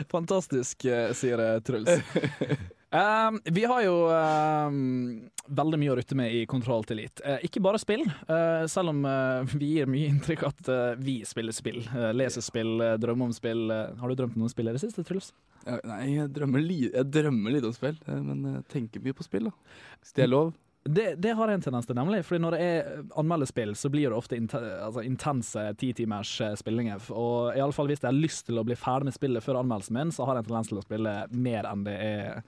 [0.08, 2.00] Fantastisk, eh, sier eh, Truls.
[2.92, 7.22] Um, vi har jo um, veldig mye å rutte med i Kontroll til Elite.
[7.24, 10.68] Eh, ikke bare spill, uh, selv om uh, vi gir mye inntrykk at
[11.00, 11.80] vi spiller spill.
[12.12, 13.70] leser spill, drømmer om spill.
[13.72, 15.30] Har du drømt om noen spill i det siste, Truls?
[15.64, 19.48] Ja, nei, jeg drømmer, jeg drømmer litt om spill, men jeg tenker mye på spill,
[19.48, 19.78] da.
[20.02, 20.50] Hvis det er lov.
[20.82, 22.24] Det, det har en tendens til, nemlig.
[22.26, 22.90] Fordi når det er
[23.22, 27.08] anmelder spill, så blir det ofte in altså, intense titimers spillinger.
[27.14, 29.62] Og i alle fall hvis jeg har lyst til å bli ferdig med spillet før
[29.62, 32.44] anmeldelsen min, så har jeg en tendens til å spille mer enn det er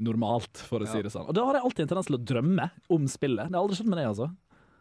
[0.00, 1.28] normalt, for å si det sånn.
[1.28, 3.50] Og da har jeg alltid en tendens til å drømme om spillet.
[3.50, 4.30] Det har aldri skjedd med deg, altså.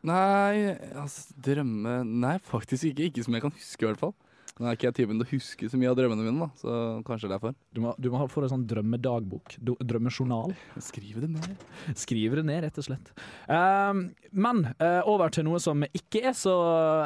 [0.07, 3.09] Nei, altså drømme Nei, faktisk ikke.
[3.09, 4.15] Ikke som jeg kan huske, i hvert fall.
[4.59, 6.73] Nå er ikke jeg typen til å huske så mye av drømmene mine, da, så
[7.07, 7.53] kanskje det er derfor.
[7.71, 9.55] Du må, du må få en sånn drømmedagbok.
[9.63, 10.51] Drømmejournal.
[10.83, 11.63] Skriv det ned.
[11.95, 13.13] Skrive det ned, rett og slett.
[13.47, 16.57] Uh, men uh, over til noe som ikke er så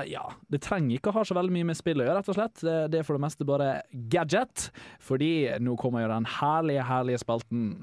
[0.10, 2.40] Ja, det trenger ikke å ha så veldig mye med spill å gjøre, rett og
[2.40, 2.58] slett.
[2.66, 3.74] Det, det er for det meste bare
[4.10, 4.72] gadget.
[5.06, 7.76] Fordi nå kommer jo den herlige, herlige spalten.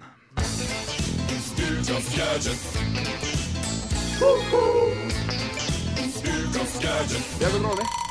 [6.80, 7.40] Gadget.
[7.40, 8.09] Jeg vil rolle.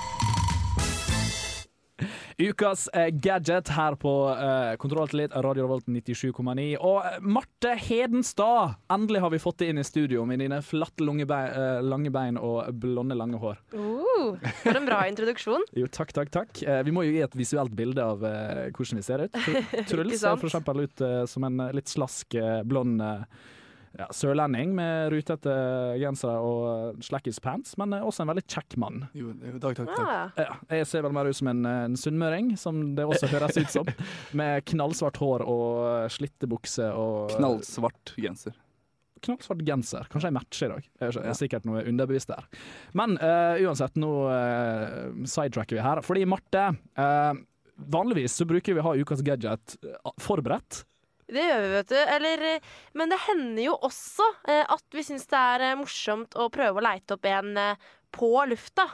[2.39, 6.67] Ukas eh, gadget her på uh, Kontroll til litt, Radio Revolt 97,9.
[6.79, 8.77] Og eh, Marte Hedenstad!
[8.95, 12.71] Endelig har vi fått det inn i studio med dine flatte, lange bein, eh, og
[12.79, 13.59] blonde, lange hår.
[13.75, 15.67] Uh, for en bra introduksjon.
[15.75, 16.63] Jo, takk, takk, takk.
[16.63, 19.39] Eh, vi må jo gi et visuelt bilde av eh, hvordan vi ser ut.
[19.91, 23.49] Truls ser for eksempel ut eh, som en eh, litt slask, eh, blond, eh,
[23.97, 25.53] ja, sørlending med rutete
[26.01, 29.01] gensere og slackis pants, men eh, også en veldig kjekk mann.
[29.17, 30.05] Jo, jo, takk, takk, takk.
[30.05, 30.31] Ah.
[30.37, 33.73] Ja, jeg ser vel mer ut som en, en sunnmøring, som det også høres ut
[33.73, 33.91] som.
[34.39, 38.55] Med knallsvart hår og slitte bukser og Knallsvart genser.
[39.25, 40.07] knallsvart genser.
[40.11, 40.89] Kanskje jeg matcher i dag.
[41.01, 42.45] Det er sikkert noe underbevisst der.
[42.95, 46.01] Men uh, uansett, nå uh, sidetracker vi her.
[46.05, 47.33] Fordi Marte, uh,
[47.79, 50.83] vanligvis så bruker vi å ha ukas gadget eh, forberedt.
[51.29, 51.97] Det gjør vi, vet du.
[52.15, 56.37] Eller, eh, men det hender jo også eh, at vi syns det er eh, morsomt
[56.39, 57.53] å prøve å leite opp en
[58.15, 58.87] på lufta.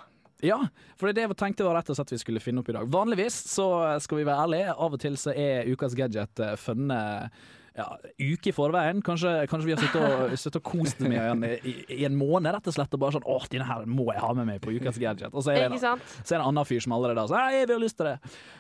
[0.44, 0.60] Ja,
[1.00, 2.76] for det er det jeg tenkte var rett og slett vi skulle finne opp i
[2.76, 2.90] dag.
[2.92, 3.68] Vanligvis så
[4.04, 7.32] skal vi være ærlige, av og til så er ukas gadget funnet
[7.76, 7.86] ja,
[8.22, 9.02] uke i forveien.
[9.06, 12.48] Kanskje, kanskje vi har sittet og, sittet og kost med den i, i, en måned,
[12.56, 12.94] rett og slett.
[12.96, 15.34] Og bare sånn åh, denne her må jeg ha med meg på ukas gadget.
[15.34, 17.60] Og så er det, så er det en annen fyr som allerede har sagt «Nei,
[17.60, 18.16] jeg vil ha lyst til det.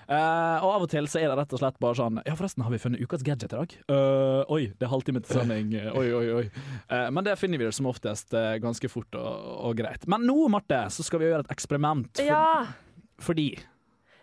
[0.05, 2.61] Uh, og av og til så er det rett og slett bare sånn Ja, forresten,
[2.61, 3.71] har vi funnet ukas gadget i dag?
[3.89, 5.73] Uh, oi, det er halvtime til sending.
[5.95, 6.43] Oi, oi, oi.
[6.91, 10.05] Uh, men det finner vi det som oftest eh, ganske fort og, og greit.
[10.11, 12.11] Men nå, Marte, så skal vi gjøre et eksperiment.
[12.19, 12.65] For, Ja.
[13.23, 13.53] Fordi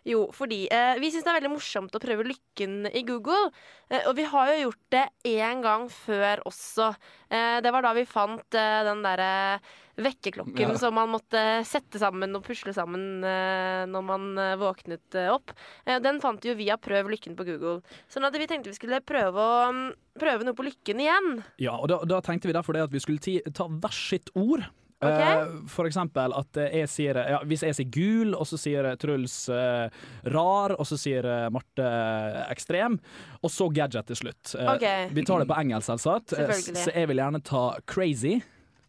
[0.05, 3.53] Jo, fordi eh, vi syns det er veldig morsomt å prøve lykken i Google.
[3.89, 6.89] Eh, og vi har jo gjort det én gang før også.
[7.31, 9.61] Eh, det var da vi fant eh, den derre
[10.03, 10.75] vekkerklokken Ja.
[10.81, 15.53] som man måtte sette sammen og pusle sammen eh, når man eh, våknet eh, opp.
[15.87, 17.79] Eh, den fant jo via Prøv lykken på Google.
[18.11, 19.83] Sånn at vi tenkte vi skulle prøve, å, mm,
[20.19, 21.35] prøve noe på lykken igjen.
[21.63, 24.65] Ja, og da, da tenkte vi derfor det at vi skulle ta hvert sitt ord.
[25.03, 25.21] Ok.
[25.21, 29.35] Eh, for eksempel at jeg sier ja, Hvis jeg sier gul, og så sier Truls
[29.51, 29.89] uh,
[30.31, 32.99] rar, og så sier Marte eh, ekstrem,
[33.43, 34.55] og så gadget til slutt.
[34.75, 34.87] Ok.
[35.11, 36.37] Vi tar det på engelsk, selvsagt.
[36.39, 38.39] Eh, Så jeg vil gjerne ta crazy.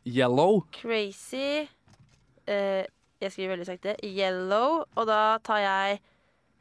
[0.04, 0.66] Yellow.
[0.76, 1.64] Crazy
[2.46, 3.96] Jeg skriver veldig sakte.
[4.04, 4.84] Yellow.
[5.00, 6.02] Og da tar jeg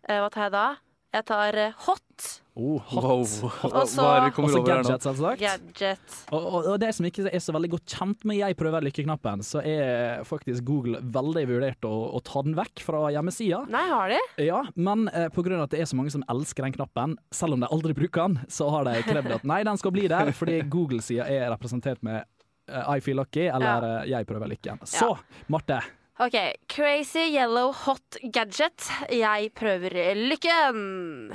[0.06, 0.66] Hva tar jeg da?
[1.12, 2.41] Jeg tar hot.
[2.54, 3.02] Oh, hot.
[3.02, 3.20] Wow.
[3.64, 5.36] Og så- Hva er det kommer over her nå?
[5.40, 8.84] gadget, Og, og, og det som ikke er så veldig godt kjent med jeg prøver
[8.84, 13.62] lykkeknappen, så er faktisk Google veldig vurdert å, å ta den vekk fra hjemmesida.
[13.72, 14.18] Nei, har de?
[14.44, 17.64] Ja, men eh, av at det er så mange som elsker den knappen, selv om
[17.64, 20.60] de aldri bruker den, så har de krevd at nei, den skal bli der, fordi
[20.68, 22.26] Google-sida er representert med
[22.68, 24.18] uh, I feel lucky, eller ja.
[24.18, 24.84] jeg prøver lykken.
[24.84, 25.14] Så,
[25.48, 25.80] Marte.
[26.20, 26.36] OK.
[26.68, 28.92] Crazy yellow hot gadget.
[29.08, 31.32] Jeg prøver lykken.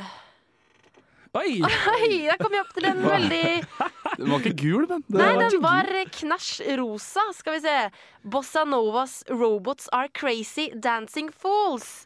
[1.37, 1.57] Oi!
[1.61, 3.41] Oi, da kom jeg opp til en veldig
[4.19, 5.03] Den var ikke gul, men.
[5.07, 7.25] Det Nei, den var knæsj rosa.
[7.37, 7.75] Skal vi se.
[8.25, 12.05] Bossa Novas robots are crazy dancing fools.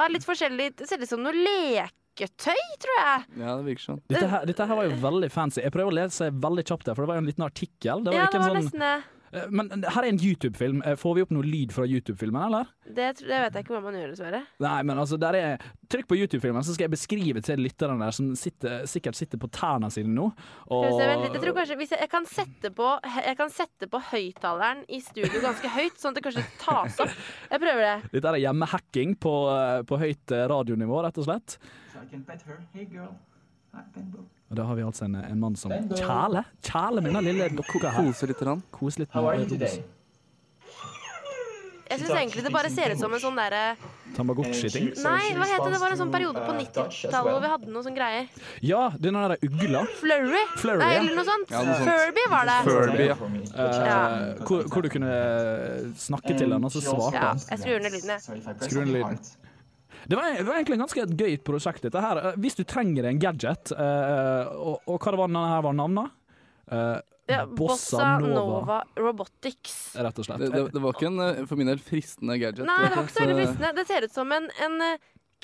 [0.00, 0.72] Er litt forskjellig.
[0.80, 3.26] Det ser ut som noe leketøy, tror jeg.
[3.38, 4.00] Ja, det virker sånn.
[4.10, 5.62] Dette her, dette her var jo veldig fancy.
[5.62, 8.02] Jeg prøver å lese veldig kjapt her, for det var jo en liten artikkel.
[8.02, 8.96] Det var Ja, ikke det var en sånn, nesten det.
[9.34, 10.82] Eh, Men her er en YouTube-film.
[10.86, 12.68] Eh, Får vi opp noe lyd fra YouTube-filmen, eller?
[12.86, 14.40] Det, det vet jeg ikke hvordan man gjør, dessverre.
[14.62, 18.14] Nei, men altså, der er Trykk på YouTube-filmen, så skal jeg beskrive til lytterne der
[18.16, 20.28] som sitter, sikkert sitter på tærne sine nå.
[20.70, 21.36] Vi se, vent litt.
[21.38, 22.88] Jeg tror kanskje hvis jeg, jeg kan sette på
[23.28, 27.14] Jeg kan sette på høyttaleren i studio ganske høyt, sånn at det kanskje tas opp.
[27.50, 27.96] Jeg prøver det.
[28.16, 31.58] dette er hjemmehacking på, eh, på høyt radionivå, rett og slett.
[34.50, 36.44] Og da har vi altså en, en mann som kjæler.
[36.62, 38.04] Kjæle med den lille dokka her.
[38.12, 38.42] Kose litt.
[38.46, 38.62] Rann.
[38.70, 39.78] Kos litt med ros.
[41.84, 43.58] Jeg syns egentlig det bare ser ut som en sånn derre
[44.16, 44.86] Tamagotchi-ting.
[45.04, 45.74] Nei, hva heter det?
[45.74, 48.30] Det var en sånn periode på 90-tallet hvor vi hadde noe sånn greier.
[48.64, 49.82] Ja, den derre ugla.
[50.00, 50.40] Flurry?
[50.56, 51.02] Flurry, Nei, ja.
[51.02, 51.52] eller noe sånt.
[51.52, 51.90] Ja, noe sånt.
[51.90, 52.56] Furby var det.
[52.70, 53.16] Furby, ja.
[53.20, 54.00] Eh, Ja.
[54.48, 55.12] hvor, hvor du kunne
[56.00, 57.42] snakke til den, og så svarte Ja, han.
[57.52, 58.44] jeg skrur ned lyden, jeg.
[58.64, 59.18] Skru ned lyden.
[60.08, 62.20] Det var, det var egentlig et ganske gøy prosjekt, dette her.
[62.20, 65.76] Eh, Hvis du trenger en gadget, uh, og, og hva det var denne her var
[65.80, 66.14] navnet?
[66.70, 69.94] Uh, Ja, Bossa Nova Robotics.
[69.96, 70.42] rett og slett.
[70.42, 72.66] Det, det, det var ikke en for min del fristende gadget.
[72.68, 73.70] Nei, det var ikke så veldig fristende.
[73.78, 74.76] Det ser ut som en, en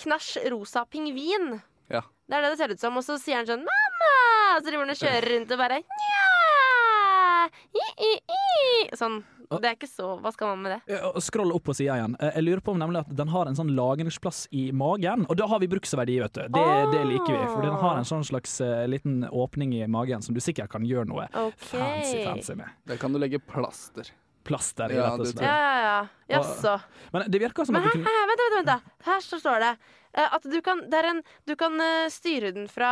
[0.03, 1.55] knæsj rosa pingvin.
[1.88, 2.03] Ja.
[2.29, 2.99] Det er det det ser ut som.
[3.01, 7.49] Og så sier han sånn 'mamma', så driver han og kjører rundt og bare Nja,
[7.81, 8.96] i, i, i.
[9.01, 9.16] Sånn.
[9.58, 10.98] Det er ikke så Hva skal man med det?
[11.24, 12.14] Scroll opp på sida igjen.
[12.22, 15.26] Eh, Jeg lurer på om nemlig at den har en sånn lagringsplass i magen.
[15.26, 16.42] Og da har vi bruksverdi, vet du.
[16.54, 17.42] Det, det liker vi.
[17.50, 20.86] For den har en sånn slags uh, liten åpning i magen som du sikkert kan
[20.86, 21.70] gjøre noe okay.
[21.72, 22.70] fancy fancy med.
[22.86, 24.12] Der kan du legge plaster.
[24.50, 25.46] Plaster i, Ja, rett og det slett.
[25.46, 26.00] Ja, ja, ja.
[26.36, 26.74] Jaså.
[27.14, 28.92] Men det virker som Men at du kunne vent, vent, vent.
[29.06, 32.52] Her så står det eh, at du kan, det er en, du kan eh, styre
[32.56, 32.90] den fra,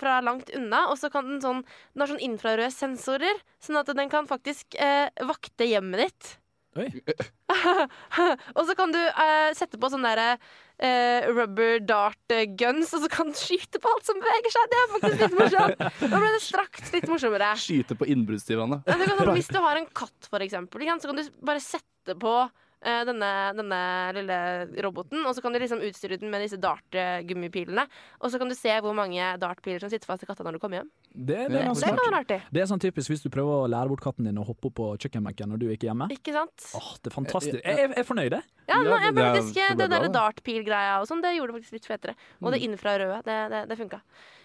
[0.00, 3.92] fra langt unna, og så kan den sånn Den har sånn infrarøde sensorer, sånn at
[3.94, 6.34] den kan faktisk eh, vakte hjemmet ditt.
[6.78, 6.88] Oi.
[8.56, 10.38] og så kan du eh, sette på sånne derre
[10.78, 14.72] eh, rubber dart eh, guns, og så kan du skyte på alt som beveger seg.
[14.72, 15.86] Det er faktisk litt morsomt.
[16.02, 17.52] Da ble det straks litt morsommere.
[17.60, 18.82] Skyte på innbruddstyvene.
[18.88, 22.36] Ja, sånn, hvis du har en katt, for eksempel, så kan du bare sette på
[22.84, 23.80] denne, denne
[24.16, 24.38] lille
[24.84, 27.86] roboten, og så kan du liksom utstyre den med disse dart-gummipilene.
[28.20, 30.62] Og så kan du se hvor mange dartpiler som sitter fast i katta når du
[30.62, 30.90] kommer hjem.
[31.14, 32.40] Det, det, er det ganske kan være artig.
[32.54, 34.76] Det er sånn typisk hvis du prøver å lære bort katten din å hoppe opp
[34.80, 36.10] på kjøkkenbenken når du ikke er hjemme.
[36.14, 36.68] Ikke sant?
[36.78, 37.60] Åh, det er fantastisk.
[37.60, 38.50] Jeg, jeg er fornøyd, jeg.
[38.68, 40.12] Ja, nå, jeg det faktisk, det det, der det.
[40.16, 42.16] dartpil-greia og sånn, det gjorde det faktisk litt fetere.
[42.42, 44.00] Og det infrarøde, det, det, det funka.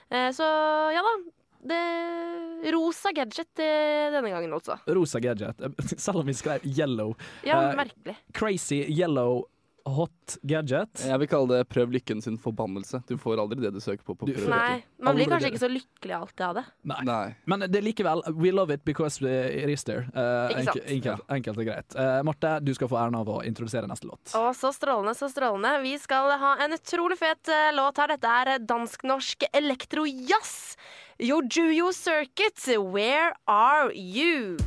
[0.10, 0.48] Eh, så
[0.96, 1.18] ja da.
[1.60, 4.78] Det rosa gadget eh, denne gangen, altså.
[4.88, 5.60] Rosa gadget.
[5.98, 7.16] Selv om vi skrev yellow.
[7.44, 7.78] Ja, merkelig.
[7.78, 8.18] merkelig.
[8.34, 9.44] Crazy yellow
[9.86, 11.02] hot gadget.
[11.06, 13.02] Jeg vil kalle det 'prøv lykken sin forbannelse'.
[13.08, 14.16] Du får aldri det du søker på.
[14.16, 16.66] på Du- prøv Nei, man blir kanskje ikke så lykkelig alltid av det.
[16.84, 17.04] Nei.
[17.04, 17.36] Nei.
[17.46, 20.08] Men det er likevel We love it because it is there.
[20.16, 21.96] Uh, enkelt, enkelt, enkelt og greit.
[21.96, 24.34] Uh, Marte, du skal få æren av å introdusere neste låt.
[24.34, 25.82] Å, så strålende, så strålende.
[25.82, 28.08] Vi skal ha en utrolig fet uh, låt her.
[28.08, 30.76] Dette er dansk-norsk elektrojazz.
[31.20, 34.58] Yojuyo Circuit, Where Are You?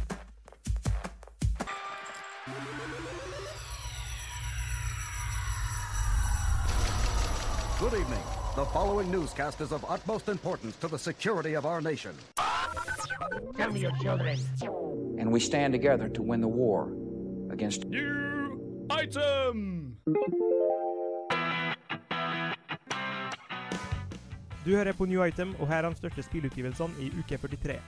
[7.82, 8.22] Good evening.
[8.54, 12.14] The following newscast is of utmost importance to the security of our nation.
[13.56, 14.38] Tell me your children.
[15.18, 16.92] And we stand together to win the war
[17.50, 19.96] against New item!
[24.64, 27.80] Du hører på New Item, og her er de største spillutgivelsene i uke 43.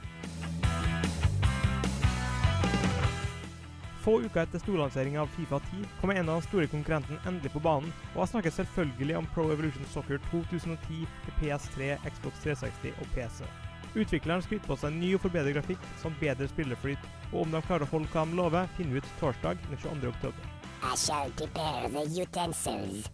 [4.04, 7.62] Få uker etter storlanseringen av Fifa 10 kommer en av de store konkurrentene endelig på
[7.64, 13.08] banen, og jeg snakker selvfølgelig om Pro Evolution Soccer 2010 til PS3, Xbox 360 og
[13.14, 13.48] PC.
[13.94, 17.88] Utvikleren skryter på seg ny og forbedret grafikk samt bedre spillerflyt, og om de klarer
[17.88, 20.12] å holde hva de lover, finner vi ut torsdag den 22.
[20.12, 20.50] oktober.
[20.84, 23.08] I shall prepare the utensils.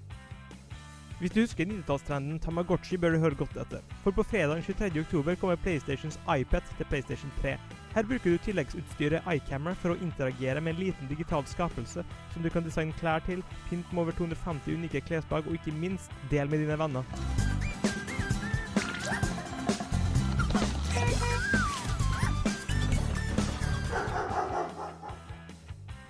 [1.21, 3.87] Hvis du husker 90-tallstrenden Tamagotchi, bør du høre godt etter.
[4.03, 5.05] For på fredag den 23.
[5.05, 7.55] oktober kommer PlayStations iPad til PlayStation 3.
[7.95, 12.51] Her bruker du tilleggsutstyret iCamera for å interagere med en liten digital skapelse som du
[12.55, 16.63] kan designe klær til, pynt med over 250 unike klesplagg, og ikke minst del med
[16.63, 17.70] dine venner.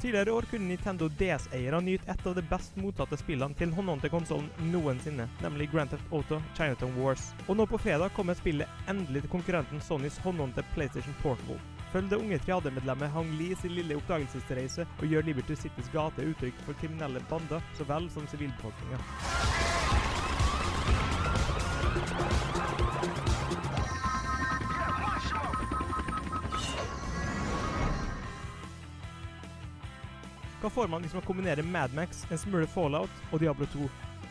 [0.01, 4.01] Tidligere i år kunne Nintendo DS-eiere nyte et av de best mottatte spillene til håndhånd
[4.01, 7.27] til konsollen noensinne, nemlig Grand Theft Auto Chinatown Wars.
[7.49, 11.61] Og nå på fredag kommer spillet endelig til konkurrenten Sonys håndholdte PlayStation Portable.
[11.93, 16.65] Følg det unge triademedlemmet Hang Lee sin lille oppdagelsesreise og gjør Liberty Citys gater uttrykk
[16.65, 19.03] for kriminelle bander så vel som sivilbefolkninga.
[30.61, 33.87] Hva får man hvis man kombinerer Madmax, en smule Fallout og Diablo 2?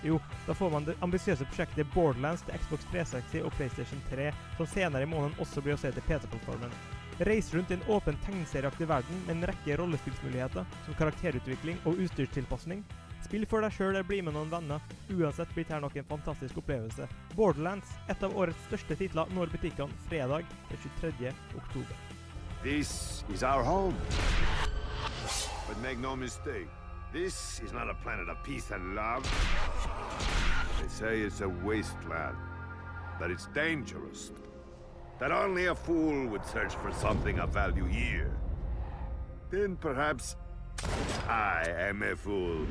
[0.05, 4.69] Jo, da får man det ambisiøse prosjektet Borderlands til Xbox 360 og PlayStation 3, som
[4.69, 6.75] senere i måneden også blir å se til PC-plattformen.
[7.27, 12.85] Reis rundt i en åpen tegneserieaktig verden med en rekke rollespillsmuligheter, som karakterutvikling og utstyrstilpasning.
[13.25, 14.85] Spill for deg sjøl eller bli med noen venner.
[15.09, 17.09] Uansett blir dette nok en fantastisk opplevelse.
[17.33, 21.35] Borderlands, et av årets største titler, når butikkene fredag den 23.
[21.57, 22.07] oktober.
[22.63, 23.97] This is our home.
[25.69, 26.67] But make no mistake,
[27.13, 29.23] this is not a planet of peace and love.
[30.81, 32.35] They say it's a wasteland,
[33.19, 34.31] that it's dangerous,
[35.19, 38.35] that only a fool would search for something of value here.
[39.51, 40.37] Then perhaps
[41.27, 42.65] I am a fool.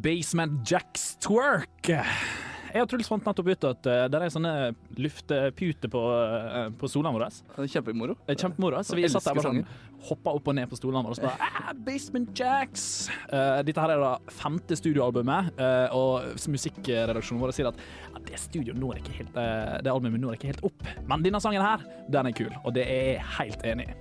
[0.00, 2.06] Basement Jacks Twerk.
[2.76, 4.52] Jeg og Truls fant nettopp ut at uh, det er sånne
[5.00, 7.28] lufteputer på, uh, på stolene våre.
[7.72, 8.16] Kjempemoro.
[8.28, 8.82] Kjempemoro.
[8.86, 9.62] Så vi satt der bare sånn,
[10.10, 12.86] hoppa opp og ned på stolene våre og så bare ah, Basement Jacks!
[13.66, 15.56] Dette her er da femte studioalbumet,
[15.96, 17.80] og musikkredaksjonen vår sier at
[18.26, 19.38] det studio når ikke helt,
[19.82, 20.88] det albumet når ikke helt opp.
[21.08, 23.96] Men denne sangen her, den er kul, og det er jeg helt enig i.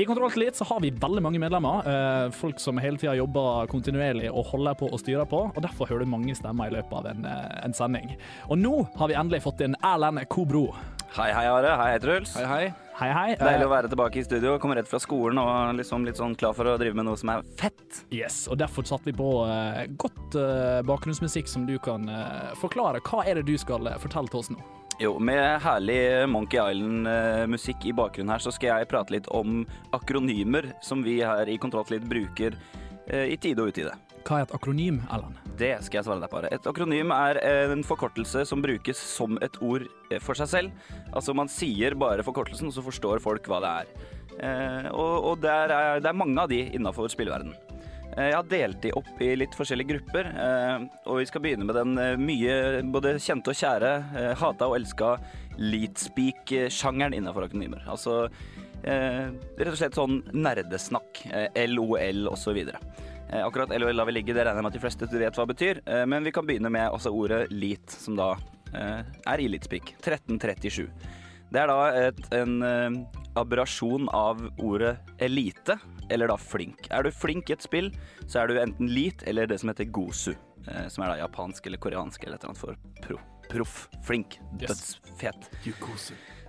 [0.00, 1.84] I Kontroll til Elite så har vi veldig mange medlemmer.
[1.84, 5.52] eh, folk som hele tida jobber kontinuerlig og holder på og styrer på.
[5.54, 8.16] og Derfor hører du mange stemmer i løpet av en, eh, en sending.
[8.48, 10.74] Og nå har vi endelig fått inn Erlend Kobro.
[11.12, 11.76] Hei, hei, Are.
[11.76, 12.34] Hei, Truls.
[12.34, 12.74] Hei, hei.
[12.94, 13.34] Hei, hei.
[13.34, 14.58] Deilig å være tilbake i studio.
[14.58, 17.28] Kommer rett fra skolen og liksom litt sånn klar for å drive med noe som
[17.28, 18.04] er fett.
[18.10, 23.00] Yes, og Derfor satte vi på uh, godt uh, bakgrunnsmusikk som du kan uh, forklare.
[23.00, 24.79] Hva er det du skal eh, fortelle til oss nå?
[25.00, 29.62] Jo, med herlig Monkey Island-musikk i bakgrunnen her, så skal jeg prate litt om
[29.96, 32.58] akronymer som vi her i Kontroll bruker
[33.08, 33.94] eh, i tide og utide.
[34.28, 35.38] Hva er et akronym, Allan?
[35.56, 36.42] Det skal jeg svare deg på.
[36.52, 40.86] Et akronym er en forkortelse som brukes som et ord eh, for seg selv.
[41.16, 44.06] Altså man sier bare forkortelsen, og så forstår folk hva det er.
[44.36, 47.56] Eh, og og det, er, det er mange av de innafor spilleverdenen.
[48.16, 51.66] Eh, Jeg har delt de opp i litt forskjellige grupper, eh, og vi skal begynne
[51.66, 53.92] med den eh, mye både kjente og kjære,
[54.40, 55.14] hata og elska
[55.60, 57.84] leatspeak-sjangeren innenfor akronymer.
[57.90, 58.26] Altså
[58.80, 61.18] rett og slett sånn nerdesnakk,
[61.68, 62.62] LOL osv.
[63.28, 65.52] Akkurat LOL lar vi ligge, det regner jeg med at de fleste vet hva det
[65.52, 68.30] betyr, men vi kan begynne med altså, ordet leat, som da
[68.72, 69.92] er i leatspeak.
[70.00, 70.88] 1337.
[71.52, 73.04] Det er da et, en
[73.36, 74.96] aberrasjon av ordet
[75.28, 75.76] elite,
[76.10, 76.88] eller da flink.
[76.90, 77.90] Er du flink i et spill,
[78.26, 80.32] så er du enten lit eller det som heter gosu,
[80.66, 83.20] eh, som er da japansk eller koreansk eller et eller annet for pro.
[83.50, 83.88] Proff.
[84.06, 84.38] Flink.
[84.60, 85.48] Dødsfet.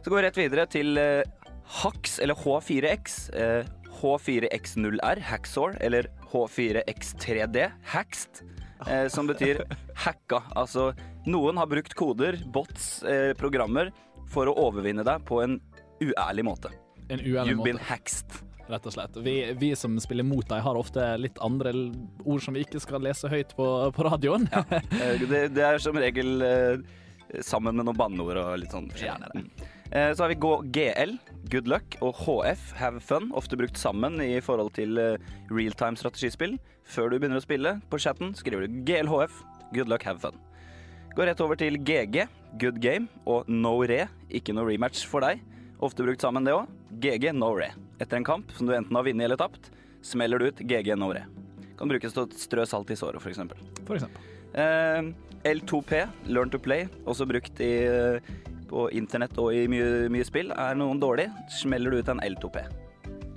[0.03, 1.23] Så går vi rett videre til eh,
[1.81, 3.15] Hax, eller H4X.
[3.33, 3.69] Eh,
[4.01, 8.41] H4X0R, Haxor, eller H4X3D, Haxed.
[8.87, 9.63] Eh, som betyr
[10.05, 10.41] hacka.
[10.57, 10.91] Altså,
[11.29, 13.91] noen har brukt koder, bots, eh, programmer,
[14.31, 15.59] for å overvinne deg på en
[16.01, 16.71] uærlig måte.
[17.11, 17.67] En uærlig You've måte.
[17.67, 18.39] been haxed.
[18.71, 19.17] Rett og slett.
[19.25, 21.73] Vi, vi som spiller mot dem, har ofte litt andre
[22.23, 24.47] ord som vi ikke skal lese høyt på, på radioen.
[24.53, 24.63] Ja.
[25.31, 26.79] Det, det er som regel eh,
[27.43, 29.31] sammen med noen banneord og litt sånn forskjellig.
[29.35, 29.69] Mm.
[29.91, 30.39] Eh, Så har vi
[30.77, 31.17] GL,
[31.51, 35.17] good luck, og HF, have fun, ofte brukt sammen i forhold til eh,
[35.51, 36.55] realtime strategispill.
[36.87, 39.43] Før du begynner å spille, på chatten skriver du GLHF,
[39.75, 40.39] good luck, have fun.
[41.15, 42.23] Gå rett over til GG,
[42.59, 45.43] good game, og no re, ikke noe rematch for deg.
[45.83, 46.71] Ofte brukt sammen det òg.
[47.03, 47.71] GG, no re.
[48.01, 49.69] Etter en kamp som du enten har vunnet eller tapt,
[50.01, 51.23] smeller du ut GG-Nore.
[51.77, 53.41] Kan brukes til å strø salt i såret, f.eks.
[53.87, 54.29] For eksempel.
[54.57, 55.11] Eh,
[55.51, 56.01] L2P,
[56.33, 57.71] Learn to Play, også brukt i,
[58.69, 60.51] på internett og i mye, mye spill.
[60.53, 61.29] Er noen dårlig,
[61.61, 62.61] smeller du ut en L2P.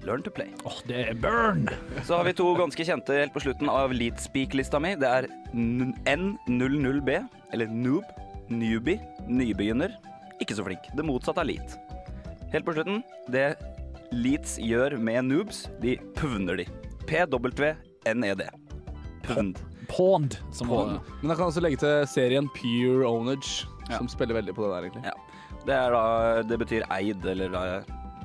[0.05, 0.51] Learn to Play.
[0.69, 1.65] Åh, det er burn!
[2.05, 4.93] Så har vi to ganske kjente helt på slutten av Leadspeak-lista mi.
[5.01, 7.15] Det er N- N00B,
[7.57, 8.05] eller Noob,
[8.53, 9.95] Newbie, nybegynner.
[10.45, 10.91] Ikke så flink.
[10.93, 11.79] Det motsatte av Leat.
[12.53, 13.01] Helt på slutten,
[13.33, 13.47] det
[14.15, 16.67] Leats gjør med noobs, de puvner de.
[17.09, 18.47] P-W-N-E-D.
[19.25, 19.59] Pund.
[19.89, 21.01] Pond, som Pond.
[21.21, 24.87] Men jeg kan også legge til serien Pure Ownage, som spiller veldig på det der,
[24.87, 25.05] egentlig.
[25.11, 25.59] Ja.
[25.65, 26.05] Det, er da,
[26.47, 27.65] det betyr eid, eller da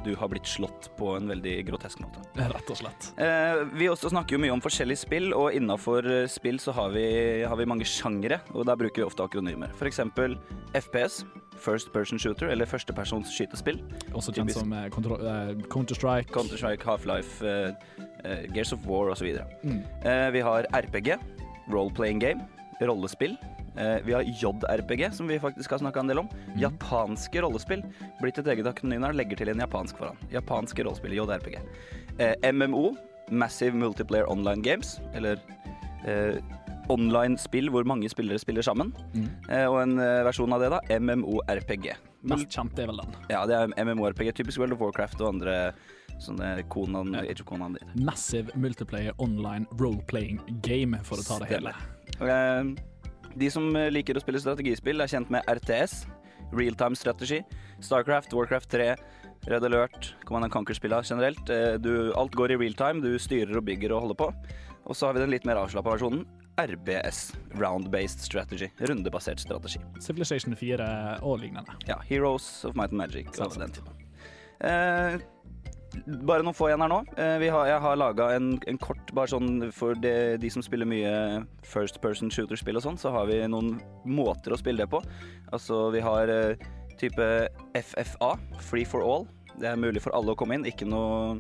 [0.05, 2.21] du har blitt slått på en veldig grotesk måte.
[2.53, 3.09] Rett og slett.
[3.19, 7.07] Eh, vi også snakker jo mye om forskjellige spill, og innafor spill så har vi,
[7.49, 9.73] har vi mange sjangere, og der bruker vi ofte akronymer.
[9.79, 10.37] For eksempel
[10.77, 11.23] FPS,
[11.59, 13.79] First Person Shooter, eller førstepersons skytespill.
[14.13, 16.31] Også kjent som eh, eh, Counter-Strike.
[16.33, 19.31] Counter-Strike, Half-Life, uh, Gears of War osv.
[19.63, 19.83] Mm.
[20.33, 21.15] Vi har RPG,
[21.71, 22.45] role-playing game,
[22.81, 23.37] rollespill.
[24.03, 26.27] Vi har JRPG, som vi faktisk har snakka en del om.
[26.59, 27.83] Japanske rollespill.
[28.19, 30.19] Blitt et eget akronym her, legger til en japansk foran.
[30.33, 31.59] Japanske rollespill, JRPG.
[32.51, 32.89] MMO,
[33.31, 35.39] Massive Multiplayer Online Games, eller
[36.89, 38.91] eh, online spill hvor mange spillere spiller sammen.
[39.13, 39.29] Mm.
[39.49, 41.91] Eh, og en eh, versjon av det, da, MMORPG.
[42.29, 43.15] Mest kjent er vel den.
[43.31, 45.55] Ja, det er MMORPG, typisk World of Warcraft og andre
[46.19, 47.77] sånne Konan, Age of Conan.
[47.95, 51.73] Massive multiplayer online role-playing game, for å ta det hele.
[52.19, 52.73] Okay.
[53.39, 56.01] De som eh, liker å spille strategispill, er kjent med RTS,
[56.51, 57.43] Real Time Strategy,
[57.85, 58.89] Starcraft, Warcraft 3,
[59.47, 61.49] Red Alert, Command and Conquer-spillene generelt.
[61.49, 64.33] Eh, Du, alt går i real time, du styrer og bygger og holder på.
[64.89, 66.25] Og så har vi den litt mer avslappa versjonen.
[66.59, 68.71] RBS, Round-Based Strategy.
[68.77, 69.79] Rundebasert strategi.
[70.01, 71.75] Civilization 4 og lignende.
[71.87, 73.39] Ja, Heroes of Might and Magic.
[73.39, 73.93] og den typen.
[74.59, 75.19] Eh,
[76.27, 76.99] bare noen få igjen her nå.
[77.17, 80.63] Eh, vi har, jeg har laga en, en kort, bare sånn for de, de som
[80.65, 81.13] spiller mye
[81.63, 85.01] first person shooter-spill og sånn, så har vi noen måter å spille det på.
[85.55, 86.67] Altså, vi har eh,
[86.99, 87.29] type
[87.73, 88.35] FFA,
[88.67, 89.29] Free for all.
[89.59, 90.67] Det er mulig for alle å komme inn.
[90.67, 91.39] Ikke noe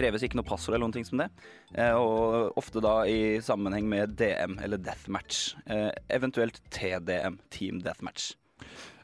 [0.00, 1.28] kreves ikke noe passord eller noen ting som det.
[1.76, 5.54] Eh, og ofte da i sammenheng med DM eller deathmatch.
[5.70, 8.32] Eh, eventuelt TDM, Team Deathmatch.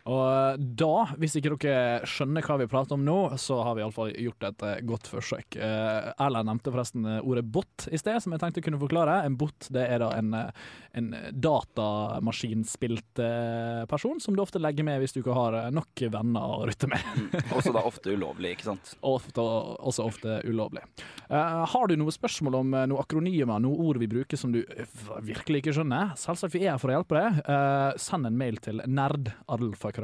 [0.07, 4.13] Og da, hvis ikke dere skjønner hva vi prater om nå, så har vi iallfall
[4.15, 5.59] gjort et eh, godt forsøk.
[5.59, 9.19] Uh, Erlend nevnte forresten eh, ordet bot i sted, som jeg tenkte jeg kunne forklare.
[9.27, 14.87] En bot det er da en, eh, en datamaskinspilt eh, person som du ofte legger
[14.87, 17.03] med hvis du ikke har eh, nok venner å rutte med.
[17.57, 18.95] Også da ofte ulovlig, ikke sant?
[19.17, 20.83] Ofte, også ofte ulovlig.
[21.31, 24.61] Eh, har du noen spørsmål om eh, noen akronymer, noen ord vi bruker som du
[24.63, 26.15] eh, virkelig ikke skjønner?
[26.21, 27.41] Selvsagt vi er her for å hjelpe deg.
[27.43, 28.83] Eh, send en mail til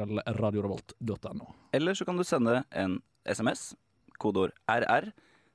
[0.01, 1.51] nerd.radiorevolt.no.
[1.75, 3.73] Eller så kan du sende en SMS,
[4.21, 5.11] kodeord RR,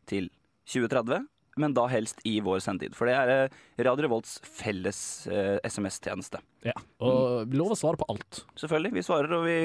[0.08, 0.30] til
[0.68, 1.26] 2030,
[1.58, 2.96] men da helst i vår sendetid.
[2.96, 6.40] For det er eh, Radio Revolts felles eh, SMS-tjeneste.
[6.66, 8.42] Ja, og vi lover å svare på alt.
[8.58, 8.94] Selvfølgelig.
[8.98, 9.58] Vi svarer og vi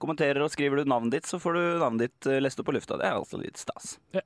[0.00, 2.76] kommenterer, og skriver du navnet ditt, så får du navnet ditt eh, lest opp på
[2.76, 2.98] lufta.
[3.00, 3.96] Det er altså litt stas.
[4.16, 4.24] Ja.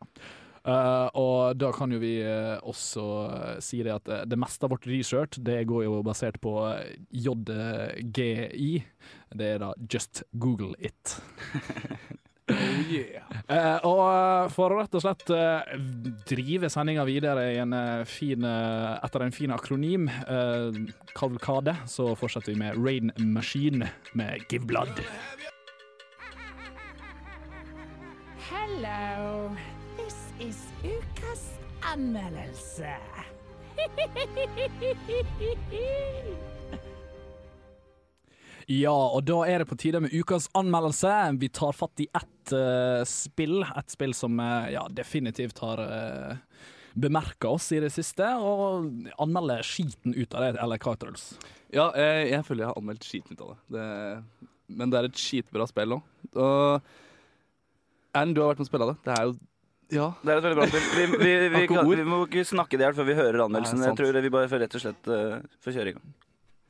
[0.65, 4.73] Uh, og da kan jo vi uh, også uh, si det at det meste av
[4.73, 6.55] vårt research det går jo basert på
[7.13, 8.71] JGI.
[9.35, 11.17] Det er da Just Google It.
[12.45, 15.65] Eh, og eh, for å rett og slett uh,
[16.29, 20.77] drive sendinga videre i en, uh, fin, etter en fin akronym, eh,
[21.17, 25.01] kavalkade, så fortsetter vi med Rain Machine med Give Blood.
[28.49, 29.51] Hello.
[29.97, 31.57] This is ukas
[31.93, 32.97] anmeldelse.
[38.71, 41.13] Ja, og da er det på tide med ukas anmeldelse.
[41.41, 43.61] Vi tar fatt i ett uh, spill.
[43.65, 46.37] Et spill som uh, ja, definitivt har uh,
[46.95, 48.89] bemerka oss i det siste, og
[49.21, 51.33] anmelder skiten ut av det, eller hva, Truls?
[51.75, 53.59] Ja, jeg, jeg føler jeg har anmeldt skiten ut av det.
[53.77, 54.51] det.
[54.75, 56.13] Men det er et skitbra spill òg.
[56.33, 56.93] Og
[58.15, 58.97] Erlend, du har vært med å spille det.
[59.05, 59.35] Det er jo
[59.93, 60.09] Ja.
[60.23, 60.85] Det er et veldig bra spill.
[60.95, 63.83] Vi, vi, vi, kan, vi må ikke snakke det her før vi hører anmeldelsen.
[63.83, 66.13] Nei, Jeg tror vi bare får rett og slett uh, får kjøre i gang.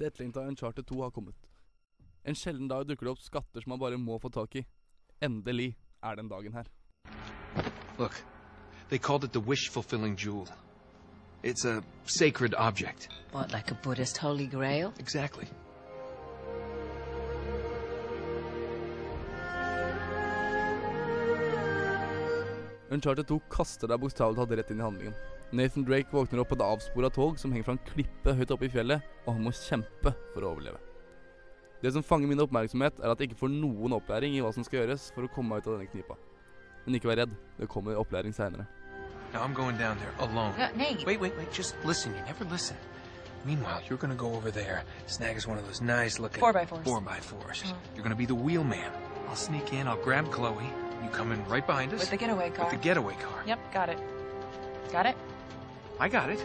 [0.01, 1.37] Det etterlengta Uncharted 2 har kommet.
[2.25, 4.63] En sjelden dag dukker det opp skatter som man bare må få tak i.
[5.21, 6.71] Endelig er den dagen her.
[7.99, 8.15] Look,
[8.89, 10.49] they called it the wish-fulfilling jewel.
[11.43, 13.11] It's a sacred object.
[13.33, 14.95] What, like a Buddhist holy grail?
[14.99, 15.47] Exactly.
[22.91, 25.21] Uncharted 2 kaster deg bokstavelig talt rett inn i handlingen.
[25.53, 28.71] Nathan Drake våkner opp på et avspora tog som henger fra en klippe høyt oppe
[28.71, 30.94] i fjellet, og han må kjempe for å overleve.
[31.85, 34.65] Det som fanger min oppmerksomhet, er at jeg ikke får noen opplæring i hva som
[34.65, 36.17] skal gjøres for å komme meg ut av denne knipa.
[36.87, 38.65] Men ikke vær redd, det kommer opplæring seinere.
[39.35, 40.55] I'm going down there alone.
[40.57, 41.05] Uh, Nate.
[41.05, 41.53] Wait, wait, wait.
[41.53, 42.15] Just listen.
[42.15, 42.77] You never listen.
[43.45, 46.85] Meanwhile, you're gonna go over there, snag us one of those nice-looking Four by fours.
[46.85, 47.77] Four by 4s Mhm.
[47.95, 48.93] You're gonna be the wheelman.
[49.29, 49.87] I'll sneak in.
[49.87, 50.71] I'll grab Chloe.
[51.03, 52.65] You come in right behind us With the getaway car.
[52.65, 53.43] With the getaway car.
[53.47, 53.99] Yep, got it.
[54.93, 55.17] Got it?
[56.01, 56.41] I got it.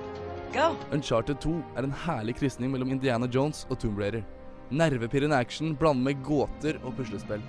[0.52, 0.76] Go.
[0.92, 4.24] Uncharted 2 er en herlig krysning mellom Indiana Jones og Tomb Raider.
[4.70, 7.42] Nervepirrende action blandet med gåter og puslespill.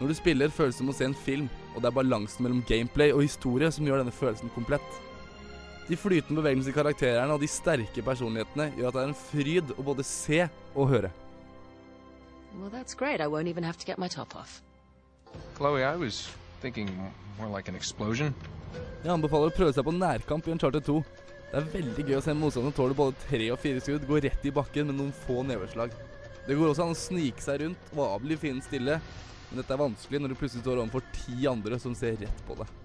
[0.00, 2.62] Når du spiller, føles det som å se en film, og det er balansen mellom
[2.68, 5.00] gameplay og historie som gjør denne følelsen komplett.
[5.90, 9.74] De flytende bevegelsene i karakterene og de sterke personlighetene gjør at det er en fryd
[9.76, 11.10] å både se og høre.
[12.56, 13.20] Well, that's great.
[13.20, 14.62] I won't even have to get my top off.
[15.56, 16.28] Chloe, I was
[16.60, 16.88] thinking
[17.38, 18.34] more like an explosion.
[19.02, 21.02] Jeg anbefaler å prøve seg på nærkamp i Uncharted 2.
[21.50, 24.44] Det er veldig gøy å se motstanderen tåle både tre og fire skudd gå rett
[24.46, 25.94] i bakken med noen få neveslag.
[26.46, 29.00] Det går også an å snike seg rundt og avbli fienden stille,
[29.50, 32.56] men dette er vanskelig når du plutselig står overfor ti andre som ser rett på
[32.60, 32.76] deg.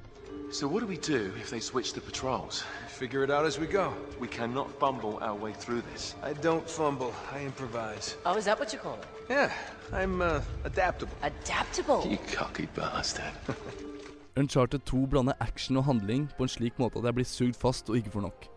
[0.51, 2.64] So what do we do if they switch the patrols?
[2.88, 3.93] Figure it out as we go.
[4.20, 6.16] We cannot fumble our way through this.
[6.24, 8.16] I don't fumble, I improvise.
[8.26, 9.08] Oh, is that what you call it?
[9.30, 9.51] Yeah,
[9.91, 11.14] I'm uh, adaptable.
[11.24, 12.06] Adaptable?
[12.08, 13.34] You cocky bastard.
[14.38, 17.89] Uncharted 2 blander action og handling på en slik måte at jeg blir sugd fast
[17.89, 18.47] og ikke får nok.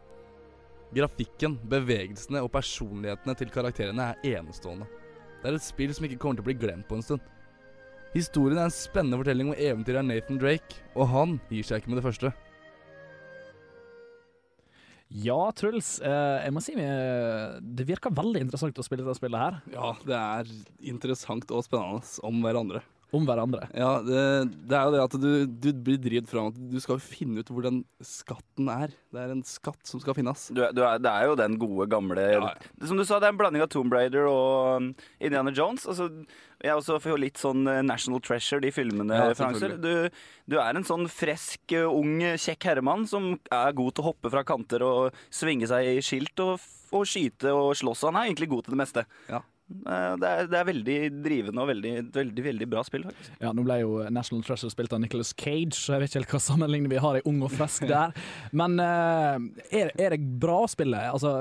[0.95, 4.89] Grafikken, bevegelsene og personlighetene til karakterene er enestående.
[5.43, 7.25] Det er et spill som ikke kommer til å bli glemt på en stund.
[8.15, 11.93] Historien er en spennende fortelling om eventyret av Nathan Drake, og han gir seg ikke
[11.93, 12.33] med det første.
[15.09, 15.99] Ja, Truls.
[16.05, 19.61] Eh, jeg må si eh, det virker veldig interessant å spille dette spillet her.
[19.73, 20.51] Ja, det er
[20.93, 22.83] interessant og spennende om hverandre.
[23.09, 23.63] Om hverandre.
[23.73, 24.23] Ja, det,
[24.69, 27.41] det er jo det at du, du blir drevet fram at du skal jo finne
[27.41, 28.93] ut hvor den skatten er.
[29.09, 30.43] Det er en skatt som skal finnes.
[30.53, 32.27] Du, er- du er, det er jo den gode, gamle
[32.85, 34.91] Som du sa, det er en blanding av Tomb Raider og um,
[35.25, 35.87] Indiana Jones.
[35.89, 36.11] Altså,
[36.61, 39.17] jeg også får jo litt sånn eh, National Treasure, de filmene.
[39.17, 39.79] Ja, referanser.
[39.81, 40.11] du,
[40.53, 44.33] du er en sånn fresk, eh, ung, kjekk herremann som er god til å hoppe
[44.37, 46.61] fra kanter og svinge seg i skilt og,
[46.93, 48.05] og skyte og slåss.
[48.11, 49.07] Han er egentlig god til det meste.
[49.33, 49.41] Ja.
[49.69, 53.35] Eh, Det er, det er veldig drivende og veldig, veldig, veldig bra spill, faktisk.
[53.43, 56.33] Ja, Nå ble jo National Treasure spilt av Nicholas Cage, så jeg vet ikke helt
[56.37, 58.15] hva sammenligning vi har i Ung og frisk der.
[58.57, 59.37] Men eh,
[59.83, 61.03] er, er det bra å spille?
[61.13, 61.35] Altså,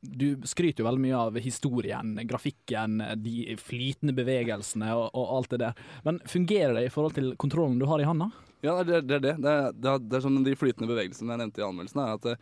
[0.00, 5.60] du skryter jo veldig mye av historien, grafikken, de flytende bevegelsene og, og alt det
[5.66, 5.84] der.
[6.08, 8.30] Men fungerer det i forhold til kontrollen du har i handa?
[8.64, 9.18] Ja, det er det.
[9.18, 9.36] er det.
[9.44, 12.14] Det, er, det, er, det er sånn de flytende bevegelsene jeg nevnte i anmeldelsen, er
[12.16, 12.36] at det,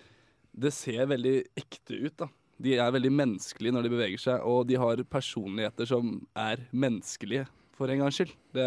[0.68, 2.14] det ser veldig ekte ut.
[2.22, 2.28] da.
[2.62, 7.48] De er veldig menneskelige når de beveger seg, og de har personligheter som er menneskelige,
[7.76, 8.34] for en gangs skyld.
[8.54, 8.66] Det,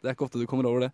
[0.00, 0.92] det er ikke ofte du kommer over det.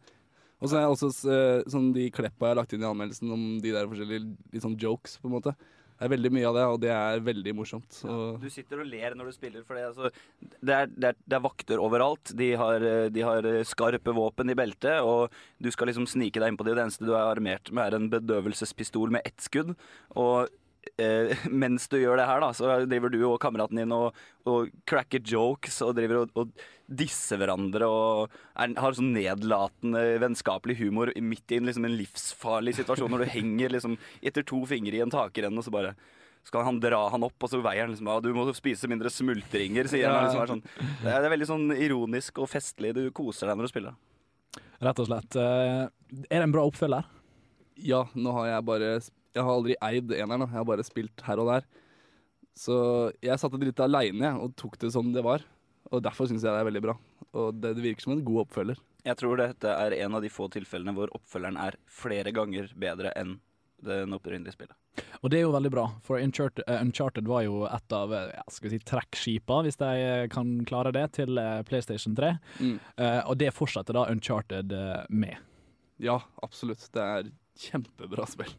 [0.63, 3.31] Og så er jeg også eh, sånn de kleppa jeg har lagt inn i anmeldelsen
[3.35, 5.55] om de der forskjellige litt sånn jokes, på en måte.
[6.03, 7.99] Det er veldig mye av det, og det er veldig morsomt.
[8.03, 10.09] Ja, Du sitter og ler når du spiller, for det, altså,
[10.41, 12.33] det, er, det, er, det er vakter overalt.
[12.39, 16.43] De har, eh, de har eh, skarpe våpen i beltet, og du skal liksom snike
[16.43, 16.79] deg innpå dem.
[16.79, 19.77] Det eneste du er armert med, er en bedøvelsespistol med ett skudd.
[20.19, 20.51] Og
[21.01, 24.17] eh, mens du gjør det her, da, så driver du og kameraten din og,
[24.49, 30.77] og cracker jokes og driver og, og disser hverandre og er, har sånn nedlatende, vennskapelig
[30.83, 34.99] humor midt i en, liksom, en livsfarlig situasjon når du henger liksom etter to fingre
[34.99, 35.95] i en takrenne og så bare
[36.43, 39.11] skal han dra han opp, og så veier han liksom ja, 'Du må spise mindre
[39.15, 40.25] smultringer', sier han.
[40.27, 40.63] Liksom, er sånn.
[40.67, 42.91] det, er, det er veldig sånn ironisk og festlig.
[42.99, 43.95] Du koser deg når du spiller.
[44.83, 45.39] Rett og slett.
[45.39, 45.85] Eh,
[46.27, 47.07] Er det en bra oppfølger?
[47.79, 48.89] Ja, nå har jeg bare
[49.33, 50.51] Jeg har aldri eid eneren, da.
[50.51, 51.67] jeg har bare spilt her og der.
[52.59, 52.77] Så
[53.25, 55.45] jeg satte det litt aleine og tok det som det var.
[55.93, 56.97] Og derfor syns jeg det er veldig bra.
[57.33, 58.83] Og det, det virker som en god oppfølger.
[59.03, 63.15] Jeg tror dette er en av de få tilfellene hvor oppfølgeren er flere ganger bedre
[63.19, 63.41] enn
[63.83, 64.77] det opprinnelige spillet.
[65.23, 68.33] Og det er jo veldig bra, for Uncharted, eh, Uncharted var jo et av eh,
[68.35, 72.35] ja, skal vi si, trekkskipa, hvis de eh, kan klare det, til PlayStation 3.
[72.61, 72.77] Mm.
[73.01, 74.75] Uh, og det fortsetter da Uncharted
[75.09, 75.41] med.
[76.03, 76.85] Ja, absolutt.
[76.93, 78.53] Det er kjempebra spill.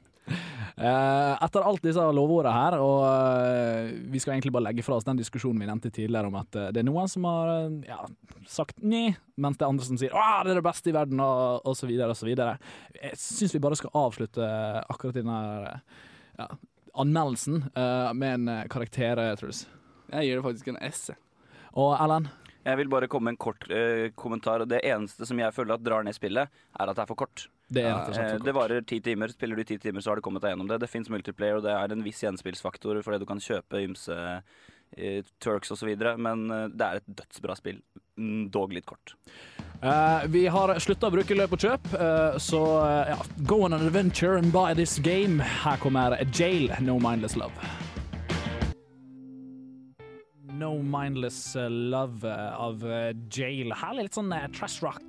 [0.77, 5.07] Eh, etter alt disse lovordene her, og eh, vi skal egentlig bare legge fra oss
[5.07, 7.53] den diskusjonen vi nevnte tidligere om at eh, det er noen som har
[7.87, 7.99] ja,
[8.49, 11.23] sagt nei, mens det er andre som sier at det er det beste i verden,
[11.23, 12.57] og, og så videre og så videre.
[12.99, 14.51] Jeg syns vi bare skal avslutte
[14.83, 15.39] akkurat denne
[16.37, 16.47] ja,
[16.99, 19.65] anmeldelsen med en karakter, Truls.
[20.13, 21.09] Jeg gir det faktisk en S.
[21.73, 22.29] Og Ellen?
[22.63, 24.63] Jeg vil bare komme med en kort eh, kommentar.
[24.63, 27.19] og Det eneste som jeg føler at drar ned spillet, er at det er for
[27.19, 27.47] kort.
[27.73, 28.37] Det for Eh.
[28.43, 29.33] Det varer ti timer.
[29.33, 30.79] Spiller du ti timer, så har du kommet deg gjennom det.
[30.79, 34.17] Det fins multiplayer, og det er en viss gjenspillsfaktor fordi du kan kjøpe ymse
[34.97, 37.81] eh, Turks osv., men eh, det er et dødsbra spill.
[38.17, 39.15] Mm, Dog litt kort.
[39.83, 42.61] Uh, vi har slutta å bruke løp og kjøp, uh, så
[43.09, 45.39] ja, go on an adventure and buy this game.
[45.39, 47.82] Her kommer Jail, No Mindless Love.
[50.73, 53.73] No Mindless eh, Love eh, av eh, Jail.
[53.77, 55.03] Herlig litt sånn trash rock.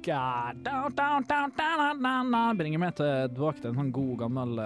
[2.59, 4.61] Bringer meg tilbake til en sånn god, gammel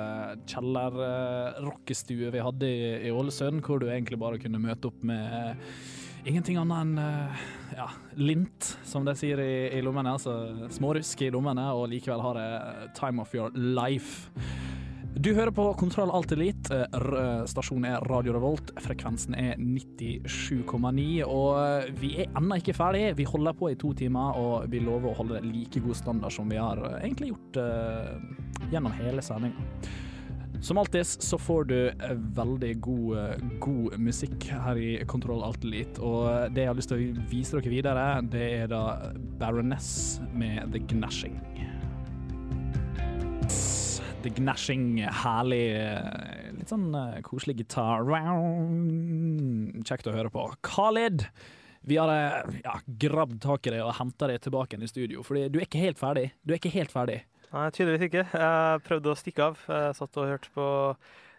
[0.50, 5.58] kjellerrockestue vi hadde i, Ålesund, hvor du egentlig bare kunne møte opp med
[6.28, 7.86] ingenting annet enn ja,
[8.18, 10.16] lint, som de sier i lommene.
[10.18, 12.48] Altså smårusk i lommene, og likevel har det
[12.98, 14.28] time of your life.
[15.18, 16.76] Du hører på Kontroll Alt Elite.
[16.94, 18.70] Eh, Stasjonen er Radio Revolt.
[18.78, 21.06] Frekvensen er 97,9.
[21.26, 23.16] Og eh, vi er ennå ikke ferdig.
[23.18, 26.46] Vi holder på i to timer, og vi lover å holde like god standard som
[26.52, 28.14] vi har eh, egentlig gjort uh,
[28.70, 29.66] gjennom hele sendinga.
[30.62, 31.76] Som alltid så får du
[32.38, 35.98] veldig god, god musikk her i Kontroll Alt Elite.
[35.98, 38.84] Og det jeg har lyst til å vise dere videre, det er da
[39.42, 41.40] Baroness med The Gnashing.
[44.22, 48.02] The Gnashing, herlig, eh, litt sånn eh, koselig gitar.
[49.86, 50.48] Kjekt å høre på.
[50.66, 51.28] Khalid,
[51.86, 52.10] vi har
[52.64, 55.68] ja, grabbet tak i deg og henta deg tilbake inn i studio, fordi du er
[55.68, 56.32] ikke helt ferdig.
[56.42, 57.20] Du er ikke helt ferdig.
[57.52, 58.26] Nei, tydeligvis ikke.
[58.42, 59.62] Jeg prøvde å stikke av.
[59.70, 60.66] Jeg satt og hørte på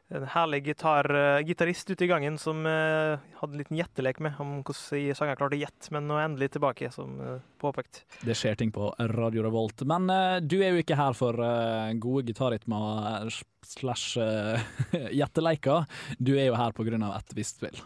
[0.10, 4.40] en herlig gitar, eh, gitarist ute i gangen som eh, hadde en liten gjettelek med
[4.42, 8.04] om hvordan sanger klarte å gjette, men nå er endelig tilbake, som eh, påpekt.
[8.26, 9.86] Det skjer ting på Radio Revolt.
[9.90, 13.30] Men eh, du er jo ikke her for eh, gode gitarrytmer
[13.70, 14.58] slash uh,
[15.14, 15.86] gjetteleker.
[16.18, 17.82] Du er jo her av et visst spill.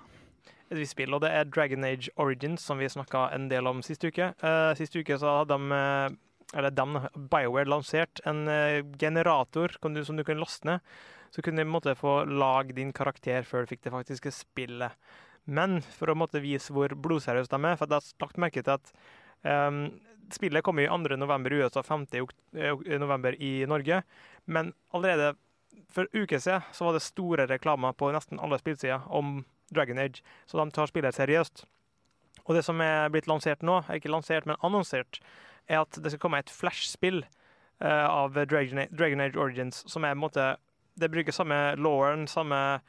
[0.71, 3.83] Et visst spill, og det er Dragon Age Origins, som vi snakka en del om
[3.85, 4.31] sist uke.
[4.33, 6.21] Eh, sist uke så hadde de eh,
[6.53, 6.85] eller de,
[7.31, 10.95] BioWare lansert en eh, generator kan du, som du kunne laste ned.
[11.33, 14.93] Så kunne du måtte, få lage din karakter før du fikk det faktiske spillet.
[15.43, 18.77] Men for å måtte vise hvor blodseriøse de er, for jeg har lagt merke til
[18.77, 18.91] at
[19.43, 19.87] um,
[20.31, 21.17] spillet kommer i 2.
[21.19, 22.05] november i USA, 5.
[22.55, 24.03] eh, november i Norge.
[24.45, 25.33] Men allerede
[25.93, 30.23] for uker siden så var det store reklamer på nesten alle spillsider om Dragon Age,
[30.45, 31.65] så de tar spillet seriøst.
[32.43, 35.19] Og det som er blitt lansert nå, er ikke lansert, men annonsert,
[35.67, 40.03] er at det skal komme et flashspill uh, av Dragon Age, Dragon Age Origins, som
[40.03, 40.53] er en måte
[40.99, 42.79] Det bruker samme lawen, samme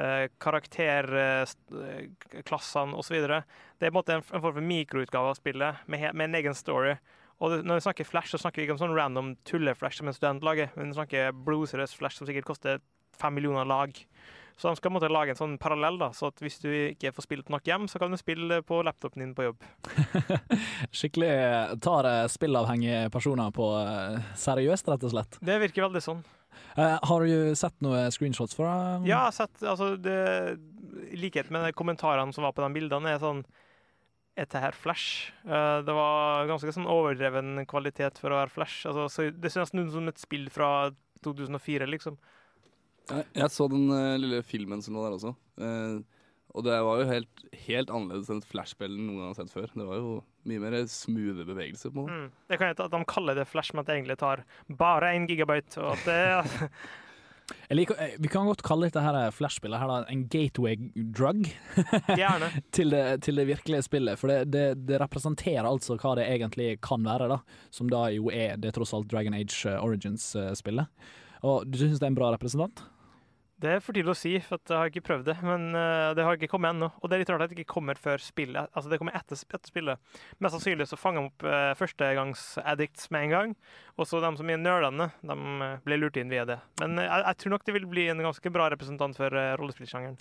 [0.00, 3.16] uh, karakterklassene osv.
[3.20, 3.42] Det er
[3.80, 6.94] på en måte en, en form for mikroutgave av spillet, med, med en egen story.
[7.40, 10.10] Og det, når vi snakker Flash, så snakker vi ikke om sånn random tulle-Flash som
[10.10, 12.82] en student lager, men vi snakker blodseriøs Flash som sikkert koster
[13.16, 13.96] fem millioner lag.
[14.60, 17.24] Så de skal måte lage en sånn parallell, da, så at hvis du ikke får
[17.24, 19.64] spilt nok hjem, så kan du spille på laptopen din på jobb.
[21.00, 25.40] Skikkelig eh, tar eh, spillavhengige personer på eh, seriøst, rett og slett.
[25.40, 26.20] Det virker veldig sånn.
[26.76, 28.70] Eh, har du sett noen screenshots fra
[29.02, 30.16] Ja, jeg har sett altså, det,
[31.10, 33.42] I likhet med de kommentarene som var på de bildene, er sånn
[34.38, 35.32] Er dette her Flash?
[35.42, 38.86] Uh, det var ganske sånn overdreven kvalitet for å være Flash.
[38.88, 40.70] Altså, så det ser nesten ut som et spill fra
[41.26, 42.16] 2004, liksom.
[43.10, 45.34] Jeg, jeg så den uh, lille filmen som lå der også.
[45.60, 46.19] Eh,
[46.50, 49.68] og det var jo helt, helt annerledes enn et flashspill noen gang har sett før.
[49.70, 50.16] Det var jo
[50.50, 52.16] mye mer smoothe bevegelser på det.
[52.16, 52.32] Mm.
[52.50, 54.42] Det kan hete at de kaller det Flash, men at det egentlig tar
[54.80, 55.78] bare én gigabyte.
[55.82, 56.18] Og at det,
[57.70, 61.48] Jeg liker, eh, vi kan godt kalle dette her flashspillet her da, en gateway drug
[62.76, 64.18] til, det, til det virkelige spillet.
[64.20, 67.40] For det, det, det representerer altså hva det egentlig kan være, da.
[67.74, 70.90] Som da jo er det tross alt Dragon Age eh, Origins-spillet.
[71.46, 72.82] Og du syns det er en bra representant?
[73.60, 75.34] Det er for tidlig å si, for jeg har ikke prøvd det.
[75.44, 76.88] Men eh, det har ikke kommet ennå.
[77.02, 78.70] Og det er litt rart at det ikke kommer før spillet.
[78.72, 80.00] Altså, det kommer etter, etter spillet.
[80.40, 83.52] Mest sannsynlig så fanger de opp uh, førstegangsaddicts med en gang.
[84.00, 85.34] Og så de som er nerdene, de
[85.66, 86.56] eh, blir lurt inn via det.
[86.80, 89.50] Men eh, jeg, jeg tror nok det vil bli en ganske bra representant for uh,
[89.60, 90.16] rollespillsjangeren.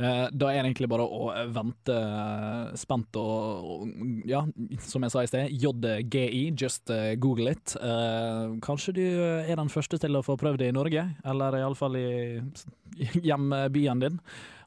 [0.00, 3.86] Eh, Da er det egentlig bare å vente eh, spent og,
[4.26, 4.42] ja,
[4.82, 7.76] som jeg sa i sted, JGI, just eh, google it.
[7.78, 11.98] Eh, Kanskje du er den første til å få prøvd det i Norge, eller iallfall
[12.00, 12.08] i
[12.50, 12.66] s-
[13.26, 14.18] hjembyen din.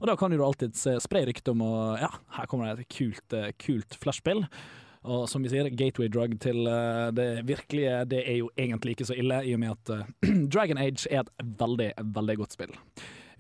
[0.02, 3.36] Og da kan du alltid spre rykte om å ja, her kommer det et kult,
[3.38, 4.44] eh, kult flashspill.
[5.04, 9.10] Og som vi sier, gateway drug til eh, det virkelige, det er jo egentlig ikke
[9.10, 12.76] så ille, i og med at eh, Dragon Age er et veldig, veldig godt spill.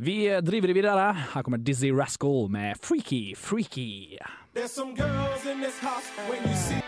[0.03, 1.11] Vi driver det videre.
[1.36, 4.17] Her kommer Dizzie Rascal med Freaky Freaky.
[4.53, 6.81] There's some girls in this house when you see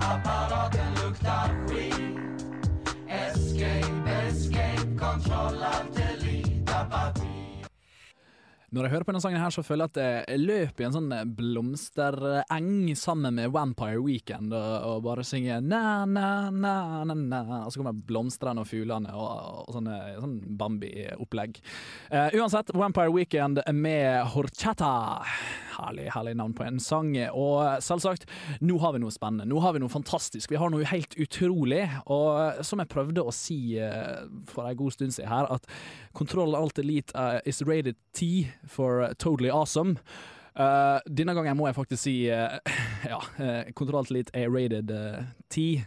[0.00, 2.26] Apparaten luktar skit
[3.08, 3.95] Escape, escape,
[8.76, 10.92] Når jeg hører på denne sangen her, så føler jeg at jeg løper i en
[10.92, 16.74] sånn blomstereng sammen med Vampire Weekend og, og bare synger na, na, na,
[17.08, 17.60] na, na.
[17.62, 21.62] Og så kommer blomstene og fuglene og, og sånne, sånn Bambi-opplegg.
[22.10, 25.22] Uh, uansett, Vampire Weekend med Horchata.
[25.78, 27.14] Herlig, herlig navn på en sang.
[27.32, 28.28] Og selvsagt,
[28.60, 29.48] nå har vi noe spennende.
[29.48, 30.52] Nå har vi noe fantastisk.
[30.52, 31.86] Vi har noe helt utrolig.
[32.12, 35.64] Og som jeg prøvde å si eh, for en god stund siden her, at
[36.16, 39.98] Kontroll Alt Elite uh, is rated T for totally awesome.
[40.56, 42.56] Uh, denne gangen må jeg faktisk si uh,
[43.12, 45.84] ja, uh, Elite er rated eh, T.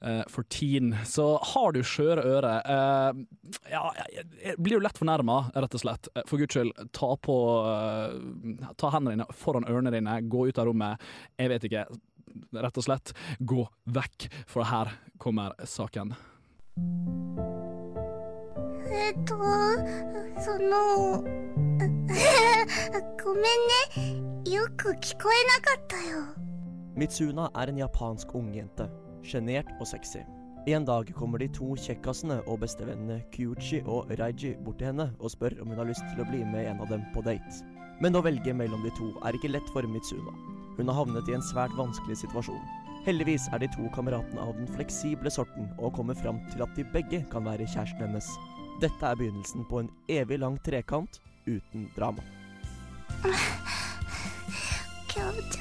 [0.00, 0.94] eh, for teen.
[1.04, 3.20] Så har du skjøre ører eh,
[3.70, 3.82] Ja,
[4.56, 6.08] blir jo lett fornærma, rett og slett.
[6.14, 7.36] Eh, For guds skyld, ta på
[7.68, 11.10] eh, Ta hendene dine foran ørene dine, gå ut av rommet.
[11.36, 11.84] Jeg vet ikke.
[12.54, 16.14] Rett og slett, gå vekk, for her kommer saken.
[18.89, 19.35] えっと、
[20.41, 21.21] その、
[23.23, 23.43] ごめん
[24.43, 24.51] ね。
[24.51, 26.45] よく聞こえなかったよ。
[26.95, 28.89] Mitsuna er en japansk ungjente.
[29.21, 30.23] Sjenert og sexy.
[30.67, 35.31] En dag kommer de to kjekkasene og bestevennene Kyuchi og Raiji bort til henne og
[35.31, 37.61] spør om hun har lyst til å bli med en av dem på date.
[38.01, 40.33] Men å velge mellom de to er ikke lett for Mitsuna.
[40.77, 42.63] Hun har havnet i en svært vanskelig situasjon.
[43.05, 46.87] Heldigvis er de to kameratene av den fleksible sorten og kommer fram til at de
[46.95, 48.31] begge kan være kjæresten hennes.
[48.80, 52.22] Dette er begynnelsen på en evig lang trekant uten drama.
[55.10, 55.58] Gud.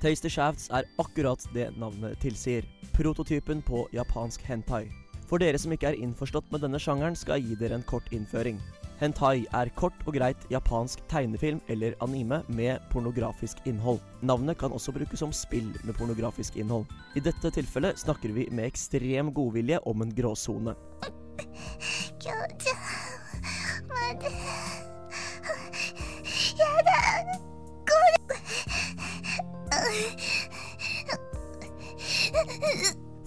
[0.00, 2.64] Tasty Shafts er akkurat det navnet tilsier.
[2.96, 4.86] Prototypen på japansk hentai.
[5.28, 8.08] For dere som ikke er innforstått med denne sjangeren, skal jeg gi dere en kort
[8.12, 8.60] innføring.
[9.04, 13.98] Hentai er kort og greit japansk tegnefilm eller anime med pornografisk innhold.
[14.24, 16.86] Navnet kan også brukes som spill med pornografisk innhold.
[17.12, 20.72] I dette tilfellet snakker vi med ekstrem godvilje om en gråsone.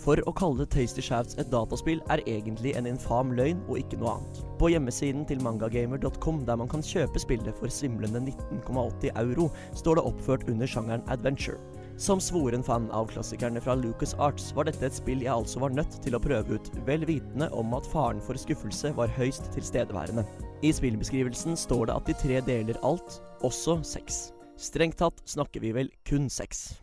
[0.01, 4.17] For å kalle Tasty Shafts et dataspill er egentlig en infam løgn og ikke noe
[4.17, 4.46] annet.
[4.57, 10.05] På hjemmesiden til mangagamer.com, der man kan kjøpe spillet for svimlende 19,80 euro, står det
[10.09, 11.59] oppført under sjangeren adventure.
[12.01, 15.73] Som svoren fan av klassikerne fra Lucas Arts var dette et spill jeg altså var
[15.77, 20.25] nødt til å prøve ut, vel vitende om at faren for skuffelse var høyst tilstedeværende.
[20.65, 24.31] I spillbeskrivelsen står det at de tre deler alt, også sex.
[24.57, 26.81] Strengt tatt snakker vi vel kun sex.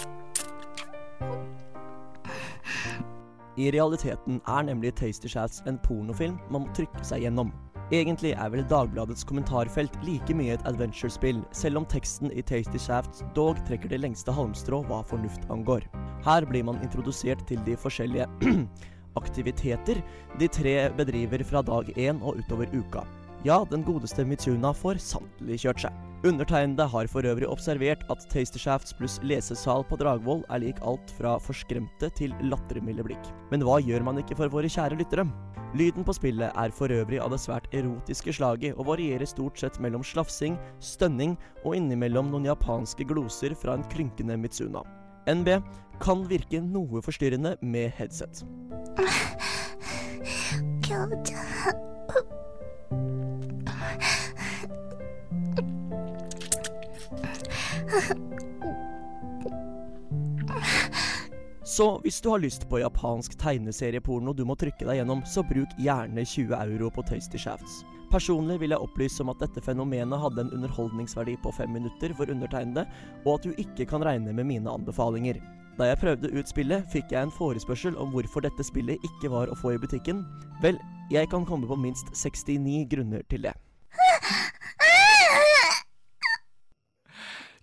[3.58, 7.50] I realiteten er nemlig Tasty Shafts en pornofilm man må trykke seg gjennom.
[7.90, 13.24] Egentlig er vel Dagbladets kommentarfelt like mye et adventure-spill, selv om teksten i Tasty Shafts
[13.34, 15.82] dog trekker det lengste halmstrå hva fornuft angår.
[16.22, 18.28] Her blir man introdusert til de forskjellige
[19.20, 19.98] aktiviteter
[20.38, 23.02] de tre bedriver fra dag én og utover uka.
[23.40, 25.94] Ja, den godeste Mitsuna får sannelig kjørt seg.
[26.28, 31.38] Undertegnede har for øvrig observert at Tastershafts pluss lesesal på Dragvoll er lik alt fra
[31.40, 33.30] forskremte til lattermilde blikk.
[33.48, 35.24] Men hva gjør man ikke for våre kjære lyttere?
[35.72, 39.80] Lyden på spillet er for øvrig av det svært erotiske slaget og varierer stort sett
[39.80, 44.84] mellom slafsing, stønning og innimellom noen japanske gloser fra en krynkende Mitsuna.
[45.30, 45.62] NB
[46.04, 48.44] kan virke noe forstyrrende med headset.
[61.70, 65.70] Så hvis du har lyst på japansk tegneserieporno du må trykke deg gjennom, så bruk
[65.78, 67.84] gjerne 20 euro på Tasty Shafts.
[68.10, 72.32] Personlig vil jeg opplyse om at dette fenomenet hadde en underholdningsverdi på fem minutter for
[72.32, 72.84] undertegnede,
[73.22, 75.38] og at du ikke kan regne med mine anbefalinger.
[75.78, 79.48] Da jeg prøvde ut spillet, fikk jeg en forespørsel om hvorfor dette spillet ikke var
[79.48, 80.24] å få i butikken.
[80.64, 80.80] Vel,
[81.14, 83.54] jeg kan komme på minst 69 grunner til det.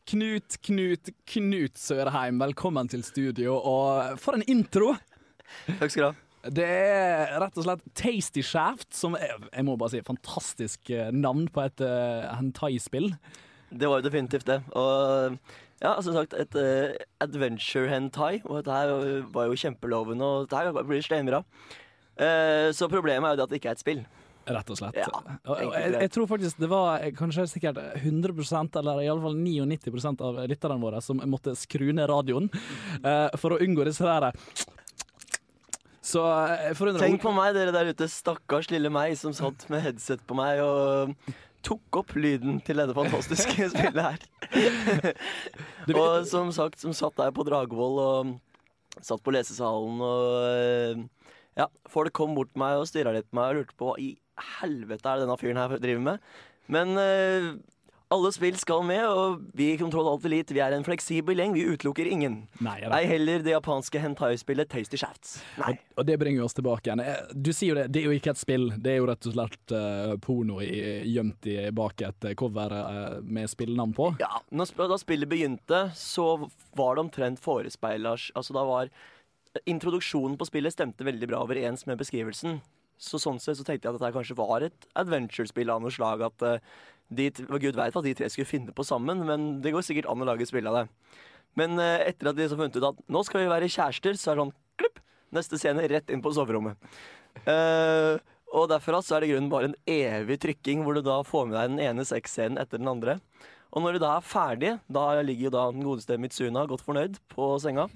[0.08, 4.94] Knut, Knut, Knut Sørheim, velkommen til studio, og for en intro!
[5.82, 6.52] Takk skal du ha.
[6.56, 11.10] Det er rett og slett Tasty Shaft, som er, jeg må bare si, fantastisk eh,
[11.12, 13.10] navn på et uh, hentai-spill.
[13.68, 14.62] Det var jo definitivt det.
[14.80, 15.36] Og
[15.84, 16.96] ja, som sagt, et uh,
[17.26, 18.38] adventure hentai.
[18.46, 21.44] Og dette her var jo kjempelovende, og dette her blir steinbra.
[22.16, 24.06] Uh, så problemet er jo det at det ikke er et spill.
[24.48, 24.98] Rett og slett.
[25.02, 30.40] Ja, jeg, jeg tror faktisk det var eh, kanskje sikkert 100% eller iallfall 99% av
[30.48, 32.48] lytterne våre som måtte skru ned radioen
[33.04, 34.32] uh, for å unngå disse der
[36.06, 36.24] Så
[36.80, 38.08] forundrer Tenk på meg, dere der ute.
[38.12, 41.18] Stakkars lille meg som satt med headset på meg og
[41.66, 45.14] tok opp lyden til dette fantastiske spillet her.
[45.92, 48.36] og som sagt, som satt der på Dragvoll og
[49.04, 51.06] satt på lesesalen og eh,
[51.58, 53.98] Ja, folk kom bort til meg og stirra litt på meg og lurte på hva
[54.02, 54.12] i
[54.60, 56.30] helvete er det denne fyren her driver med.
[56.68, 57.52] Men uh,
[58.08, 61.52] alle spill skal med, og vi i Kontroll Alt Elite vi er en fleksibel gjeng.
[61.56, 62.38] Vi utelukker ingen.
[62.64, 62.78] Nei.
[62.88, 65.34] Ei heller det japanske hentai-spillet Tasty Shafts.
[65.60, 65.74] Nei.
[65.74, 67.02] Og, og det bringer oss tilbake igjen.
[67.04, 69.28] Eh, Du sier jo det, det er jo ikke et spill, det er jo rett
[69.28, 70.72] og slett uh, porno i,
[71.12, 74.14] gjemt i, bak et cover uh, med spillnavn på.
[74.24, 76.30] Ja, når, sp- da spillet begynte, så
[76.80, 78.92] var det omtrent forespeila Altså, da var
[79.68, 82.60] Introduksjonen på spillet stemte veldig bra overens med beskrivelsen.
[82.98, 86.24] Så sånn sett så tenkte jeg at dette kanskje var et adventure-spill av noe slag.
[86.26, 89.86] At uh, de, Gud veit hva de tre skulle finne på sammen, men det går
[89.86, 90.86] sikkert an å lage spill av det.
[91.60, 94.32] Men uh, etter at de så funnet ut at nå skal vi være kjærester, så
[94.32, 95.04] er det sånn klipp!
[95.36, 96.80] Neste scene rett inn på soverommet.
[97.44, 98.18] Uh,
[98.56, 101.58] og derfra så er det grunnen bare en evig trykking, hvor du da får med
[101.58, 103.18] deg den ene sexscenen etter den andre.
[103.74, 107.20] Og når du da er ferdig, da ligger jo da den godeste Mitsuna godt fornøyd
[107.34, 107.88] på senga.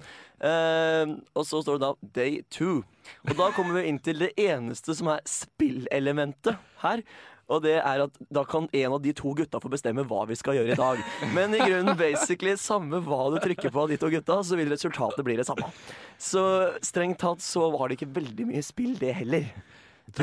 [0.42, 2.82] Eh, og så står det da 'day two'.
[3.28, 7.02] Og da kommer vi inn til det eneste som er spillelementet her.
[7.50, 10.36] Og det er at da kan en av de to gutta få bestemme hva vi
[10.38, 11.02] skal gjøre i dag.
[11.34, 14.72] Men i grunnen basically samme hva du trykker på av de to gutta, så vil
[14.72, 15.68] resultatet bli det samme.
[16.16, 16.44] Så
[16.84, 19.50] strengt tatt så var det ikke veldig mye spill, det heller.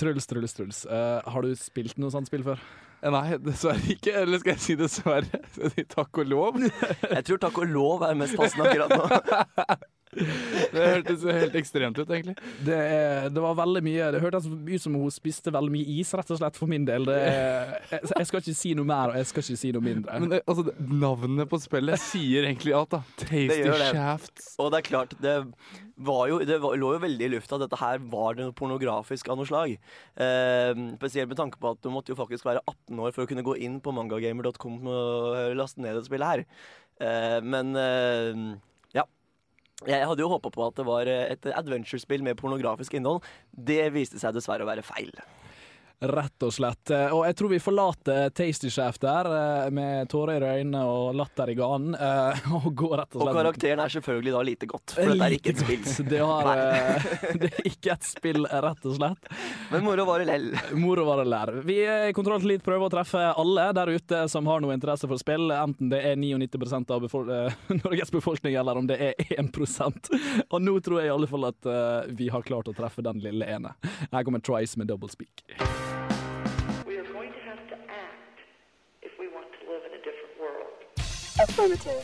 [0.00, 0.82] Truls, Truls, Truls.
[0.90, 2.60] Uh, har du spilt noe sånt spill før?
[3.02, 4.14] Nei, dessverre ikke.
[4.22, 5.42] Eller skal jeg si dessverre?
[5.52, 6.62] Skal jeg si takk og lov?
[6.62, 9.76] Jeg tror takk og lov er mest passende akkurat nå.
[10.76, 12.36] Det hørtes helt ekstremt ut, egentlig.
[12.66, 12.78] Det,
[13.32, 16.40] det var veldig mye Det hørtes ut som hun spiste veldig mye is, rett og
[16.40, 17.08] slett, for min del.
[17.08, 20.20] Det jeg, jeg skal ikke si noe mer, og jeg skal ikke si noe mindre.
[20.22, 23.02] Men det, altså, det- navnet på spillet sier egentlig alt, da.
[23.24, 23.62] Tasty.
[23.90, 24.52] Shafts.
[24.62, 25.34] Og det er klart, det,
[25.96, 29.30] var jo, det var, lå jo veldig i lufta at dette her var noe pornografisk
[29.32, 29.76] av noe slag.
[30.20, 33.30] Eh, spesielt med tanke på at du måtte jo faktisk være 18 år for å
[33.30, 36.46] kunne gå inn på mangagamer.com og laste ned det spillet her.
[37.00, 38.46] Eh, men eh.
[39.84, 43.20] Jeg hadde jo håpa på at det var et adventure-spill med pornografisk innhold.
[43.52, 45.12] Det viste seg dessverre å være feil.
[46.00, 46.90] Rett og slett.
[46.92, 51.14] Eh, Og jeg tror vi forlater Tasty Shaft der, eh, med tårer i øynene og
[51.16, 54.68] latter i ganen, eh, og går rett og slett Og karakteren er selvfølgelig da lite
[54.68, 55.86] godt, for dette er ikke et spill.
[56.10, 56.50] Det, har,
[57.40, 59.30] det er ikke et spill, rett og slett.
[59.72, 60.50] Men moro var det lell.
[60.76, 61.54] Moro var det lær.
[61.64, 65.08] Vi i Kontroll til Elite prøver å treffe alle der ute som har noe interesse
[65.08, 67.32] for spill, enten det er 99% av befol
[67.80, 70.12] Norges befolkning eller om det er 1%
[70.50, 71.72] Og nå tror jeg i alle fall at
[72.12, 73.72] vi har klart å treffe den lille ene.
[74.12, 75.46] Her kommer Trice med double speak.
[81.38, 82.02] Affirmative.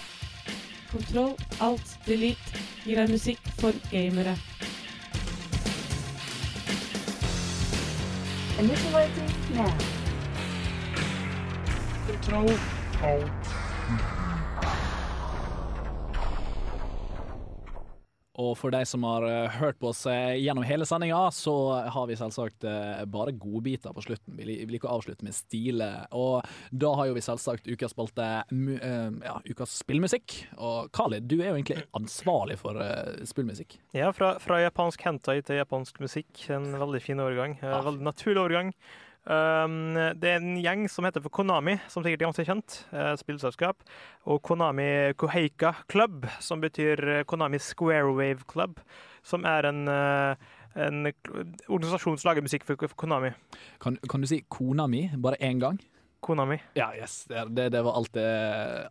[0.91, 4.37] Kontroll, alt, delete gir deg musikk for gamere.
[8.61, 9.72] Initializing now.
[12.07, 12.53] Kontroll,
[13.03, 13.62] alt.
[18.43, 21.55] Og for de som har eh, hørt på oss eh, gjennom hele sendinga, så
[21.95, 24.36] har vi selvsagt eh, bare godbiter på slutten.
[24.38, 25.90] Vi liker å avslutte med stile.
[26.16, 30.36] Og da har jo vi selvsagt ukas spalte ja, ukas spillmusikk.
[30.57, 32.78] Og Khalid, du er jo egentlig ansvarlig for
[33.28, 33.76] spillmusikk.
[33.97, 36.30] Ja, fra, fra japansk hentai til japansk musikk.
[36.53, 37.59] En veldig fin overgang.
[37.61, 38.72] En Veldig naturlig overgang.
[39.23, 42.79] Um, det er en gjeng som heter for Konami, som sikkert er ganske kjent.
[42.93, 43.85] eh, spillselskap.
[44.27, 48.81] Og Konami Koheika Club, som betyr eh, Konami Square Wave Club.
[49.23, 50.35] Som er en, eh,
[50.75, 51.07] en
[51.68, 53.31] organisasjon som lager musikk for Konami.
[53.81, 55.79] Kan, kan du si Konami bare én gang?
[56.23, 56.55] Kona mi.
[56.79, 57.25] Ja, yes.
[57.25, 58.23] Det, det, var alltid,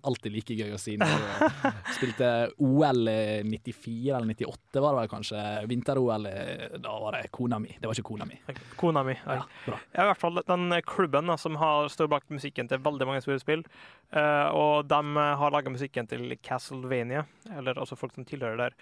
[0.03, 0.97] alltid like gøy å si.
[0.99, 5.43] Når du spilte OL i 94 eller 98, var det vel kanskje.
[5.71, 7.71] Vinter-OL, eh, da var det kona mi.
[7.79, 8.41] Det var ikke kona mi.
[8.75, 9.15] Kona mi.
[9.23, 9.79] Ja, bra.
[9.93, 13.23] Ja, i hvert fall den klubben da, som har, står bak musikken til veldig mange
[13.23, 13.63] store spill.
[14.11, 15.01] eh, og de
[15.39, 17.23] har laga musikken til Castlevania,
[17.55, 18.79] eller altså folk som tilhører der.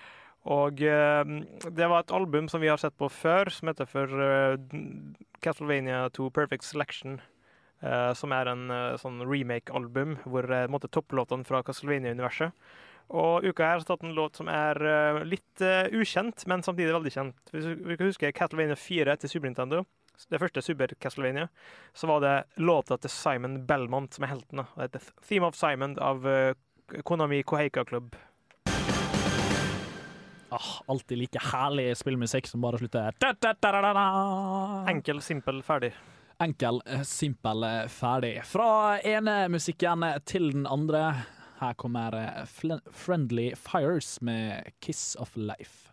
[0.49, 1.23] Og uh,
[1.67, 4.55] det var et album som vi har sett på før, som heter for uh,
[5.43, 7.19] Castlevania 2 Perfect Selection.
[7.81, 12.55] Eh, som er en eh, sånn remake-album hvor en måte topplåtene fra Castlevania-universet.
[13.09, 16.93] Og uka her har tatt en låt som er eh, litt eh, ukjent, men samtidig
[16.93, 17.39] veldig kjent.
[17.53, 19.83] Hvis vi kan huske Castlevania 4 til Super Nintendo,
[20.29, 21.47] det første Super Castlevania,
[21.95, 24.61] så var det låta til Simon Belmont som er helten.
[24.75, 26.53] Det heter Theme of Simon av eh,
[27.05, 28.13] Konami Koheika Club.
[30.49, 33.17] Ah, alltid like herlig spillmusikk som bare slutter.
[34.89, 35.93] Enkel, simpel, ferdig.
[36.41, 38.43] Enkel, eh, simpel, eh, ferdig.
[38.45, 41.13] Fra ene musikken til den andre.
[41.59, 42.45] Her kommer eh,
[42.91, 45.89] Friendly Fires med 'Kiss of Life'.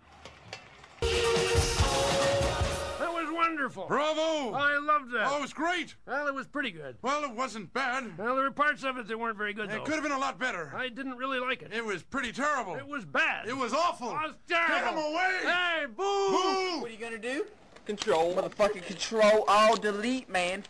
[2.98, 3.86] That was wonderful.
[3.88, 4.52] Bravo!
[4.54, 5.26] I loved that.
[5.32, 5.96] Oh, it was great.
[6.06, 6.94] Well, it was pretty good.
[7.02, 8.16] Well, it wasn't bad.
[8.16, 9.82] Well, there were parts of it that weren't very good, It though.
[9.84, 10.72] could have been a lot better.
[10.76, 11.72] I didn't really like it.
[11.72, 12.76] It was pretty terrible.
[12.76, 13.48] It was bad.
[13.48, 14.10] It was awful.
[14.10, 14.78] It was terrible.
[14.78, 15.32] Get 'em away.
[15.42, 16.28] Hey, boo!
[16.30, 16.80] Boo!
[16.82, 17.46] What are you gonna do?
[17.86, 20.64] Control, motherfucking control, all delete, man.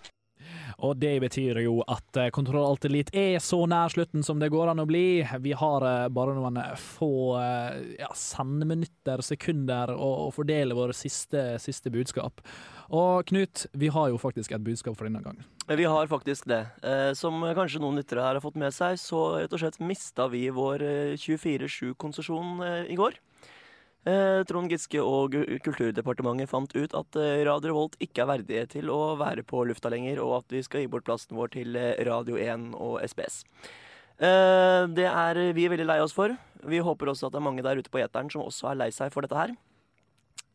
[0.84, 4.50] Og det betyr jo at eh, Kontroll Alt Elite er så nær slutten som det
[4.52, 5.24] går an å bli.
[5.40, 7.10] Vi har eh, bare noen få
[7.40, 12.44] eh, ja, sendeminutter, sekunder, å, å fordele våre siste, siste budskap.
[12.92, 15.46] Og Knut, vi har jo faktisk et budskap for denne gangen.
[15.66, 16.66] Vi har faktisk det.
[16.84, 20.28] Eh, som kanskje noen lyttere her har fått med seg, så rett og slett mista
[20.30, 23.16] vi vår eh, 24-7-konsesjon eh, i går.
[24.06, 25.34] Eh, Trond Giske og
[25.64, 29.90] Kulturdepartementet fant ut at eh, Radio Revolt ikke er verdige til å være på lufta
[29.90, 33.42] lenger, og at vi skal gi bort plassen vår til eh, Radio 1 og SBS.
[34.16, 36.32] Det er vi veldig lei oss for.
[36.64, 38.88] Vi håper også at det er mange der ute på eteren som også er lei
[38.94, 39.52] seg for dette her.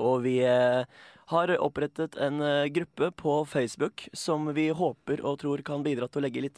[0.02, 2.42] Og vi har opprettet en
[2.74, 6.58] gruppe på Facebook som vi håper og tror kan bidra til å legge litt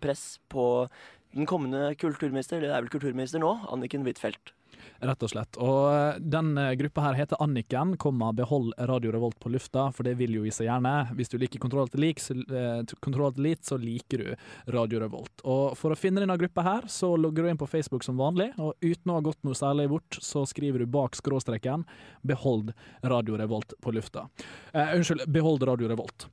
[0.00, 0.88] press på
[1.36, 4.56] den kommende kulturminister, eller det er vel kulturminister nå, Anniken Huitfeldt.
[5.00, 5.58] Rett og slett.
[5.62, 10.08] Og eh, den eh, gruppa her heter Anniken, komma behold Radio Revolt på lufta, for
[10.08, 10.94] det vil jo vi så gjerne.
[11.14, 15.44] Hvis du liker Kontroll til lik, så, eh, så liker du Radio Revolt.
[15.44, 18.50] Og for å finne denne gruppa her, så logger du inn på Facebook som vanlig,
[18.58, 21.86] og uten å ha gått noe særlig bort, så skriver du bak skråstreken
[22.26, 22.74] 'Behold
[23.04, 24.28] Radio Revolt på lufta'.
[24.74, 26.26] Eh, unnskyld, 'Behold Radio Revolt'.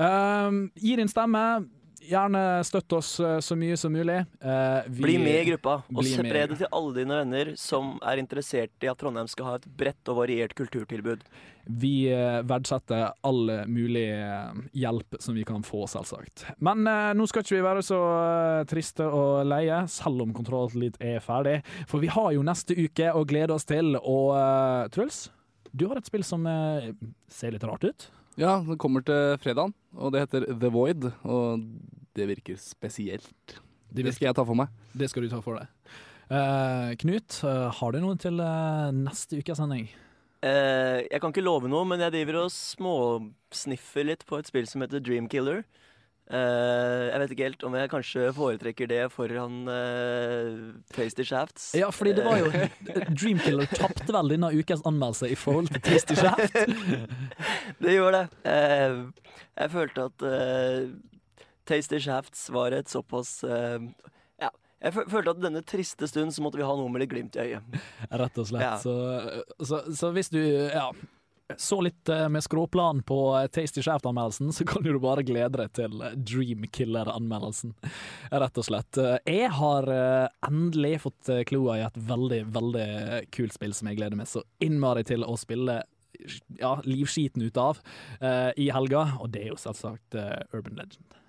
[0.00, 1.68] Um, gi din stemme.
[2.10, 4.16] Gjerne støtt oss eh, så mye som mulig.
[4.42, 8.18] Eh, vi- Bli med i gruppa, og spre det til alle dine venner som er
[8.18, 11.22] interessert i at Trondheim skal ha et bredt og variert kulturtilbud.
[11.70, 14.08] Vi eh, verdsetter all mulig
[14.74, 16.48] hjelp som vi kan få, selvsagt.
[16.58, 18.00] Men eh, nå skal ikke vi være så
[18.70, 21.60] triste og leie, selv om Kontroll Alt er ferdig.
[21.86, 23.94] For vi har jo neste uke å glede oss til.
[24.00, 25.28] Og eh, Truls,
[25.70, 26.90] du har et spill som eh,
[27.30, 28.08] ser litt rart ut.
[28.40, 31.64] Ja, det kommer til fredagen, og det heter The Void, og
[32.16, 33.58] det virker spesielt.
[33.90, 34.70] Det, skal jeg ta for meg.
[34.94, 35.96] Det skal du ta for deg.
[36.30, 39.88] Uh, Knut, uh, har du noe til uh, neste ukes sending?
[40.40, 44.68] Eh, jeg kan ikke love noe, men jeg driver og småsniffer litt på et spill
[44.70, 45.64] som heter Dreamkiller.
[46.30, 51.72] Uh, jeg vet ikke helt om jeg kanskje foretrekker det foran uh, Tasty Shafts.
[51.74, 52.52] Ja, fordi det var jo
[53.18, 56.54] Dreamkiller tapte vel denne ukas anmeldelse i forhold til Tasty Shaft.
[57.82, 58.46] det gjorde det.
[58.46, 60.84] Uh, jeg følte at eh,
[61.70, 63.78] Tasty Shafts var et såpass eh,
[64.42, 64.50] Ja,
[64.82, 67.46] jeg følte at denne triste stund så måtte vi ha noe med litt glimt i
[67.46, 67.80] øyet.
[68.10, 68.66] Rett og slett.
[68.66, 68.76] Ja.
[68.82, 68.94] Så,
[69.62, 70.88] så, så hvis du ja,
[71.60, 75.70] så litt eh, med skråplan på eh, Tasty Shaft-anmeldelsen, så kan du bare glede deg
[75.78, 76.02] til
[76.32, 77.76] Dreamkiller-anmeldelsen.
[78.34, 78.98] Rett og slett.
[79.28, 79.88] Jeg har
[80.48, 82.90] endelig fått kloa i et veldig, veldig
[83.34, 85.82] kult spill som jeg gleder meg så innmari til å spille
[86.58, 87.78] ja, livskiten ut av
[88.60, 90.18] i helga, og det er jo selvsagt
[90.52, 91.19] Urban Legend.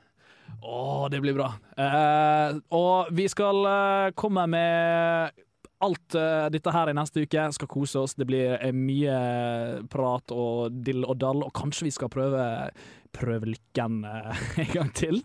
[0.62, 1.54] Å, det blir bra.
[1.80, 5.39] Eh, og vi skal eh, komme med
[5.82, 7.47] alt uh, dette her i neste uke.
[7.56, 8.16] Skal kose oss.
[8.18, 9.16] Det blir eh, mye
[9.91, 12.43] prat og dill og dall, og kanskje vi skal prøve
[13.16, 15.22] prøve lykken eh, en gang til.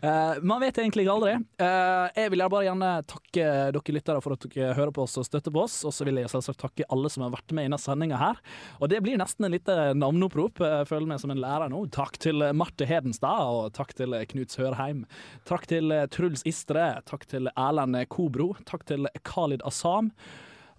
[0.00, 1.34] Eh, man vet egentlig ikke aldri.
[1.62, 5.26] Eh, jeg vil bare gjerne takke dere lyttere for at dere hører på oss og
[5.28, 5.80] støtter på oss.
[5.88, 8.42] Og så vil jeg selvsagt takke alle som har vært med i denne sendinga her.
[8.80, 10.62] Og det blir nesten en liten navneopprop.
[10.90, 11.84] Føler meg som en lærer nå.
[11.94, 15.04] Takk til Marte Hedenstad, og takk til Knut Sørheim.
[15.48, 16.90] Takk til Truls Istre.
[17.08, 18.52] Takk til Erlend Kobro.
[18.68, 20.12] Takk til Khalid Assam.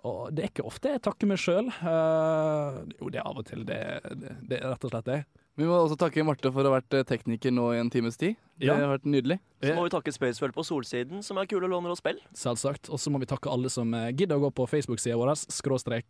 [0.08, 1.68] Og det er ikke ofte jeg takker meg sjøl.
[1.74, 3.66] jo, det er av og til.
[3.68, 3.80] Det,
[4.16, 5.22] det, det er rett og slett det.
[5.60, 8.16] Vi må også takke Marte for å ha vært eh, tekniker nå i en times
[8.20, 8.38] tid.
[8.60, 8.76] Det Ja.
[8.80, 9.40] har vært nydelig.
[9.62, 12.18] Så må vi takke Spacewell på Solsiden, som er kule låner og spill.
[12.34, 12.88] Selvsagt.
[12.90, 16.06] Og så må vi takke alle som eh, gidder å gå på Facebook-sida vår, skråstrek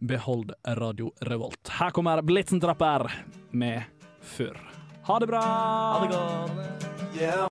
[0.00, 1.68] behold Radio Revolt.
[1.78, 3.10] Her kommer Blitzentrapper
[3.52, 3.84] med
[4.24, 4.56] Før.
[5.04, 5.42] Ha det bra!
[5.44, 6.50] Ha det godt.
[7.14, 7.42] Yeah.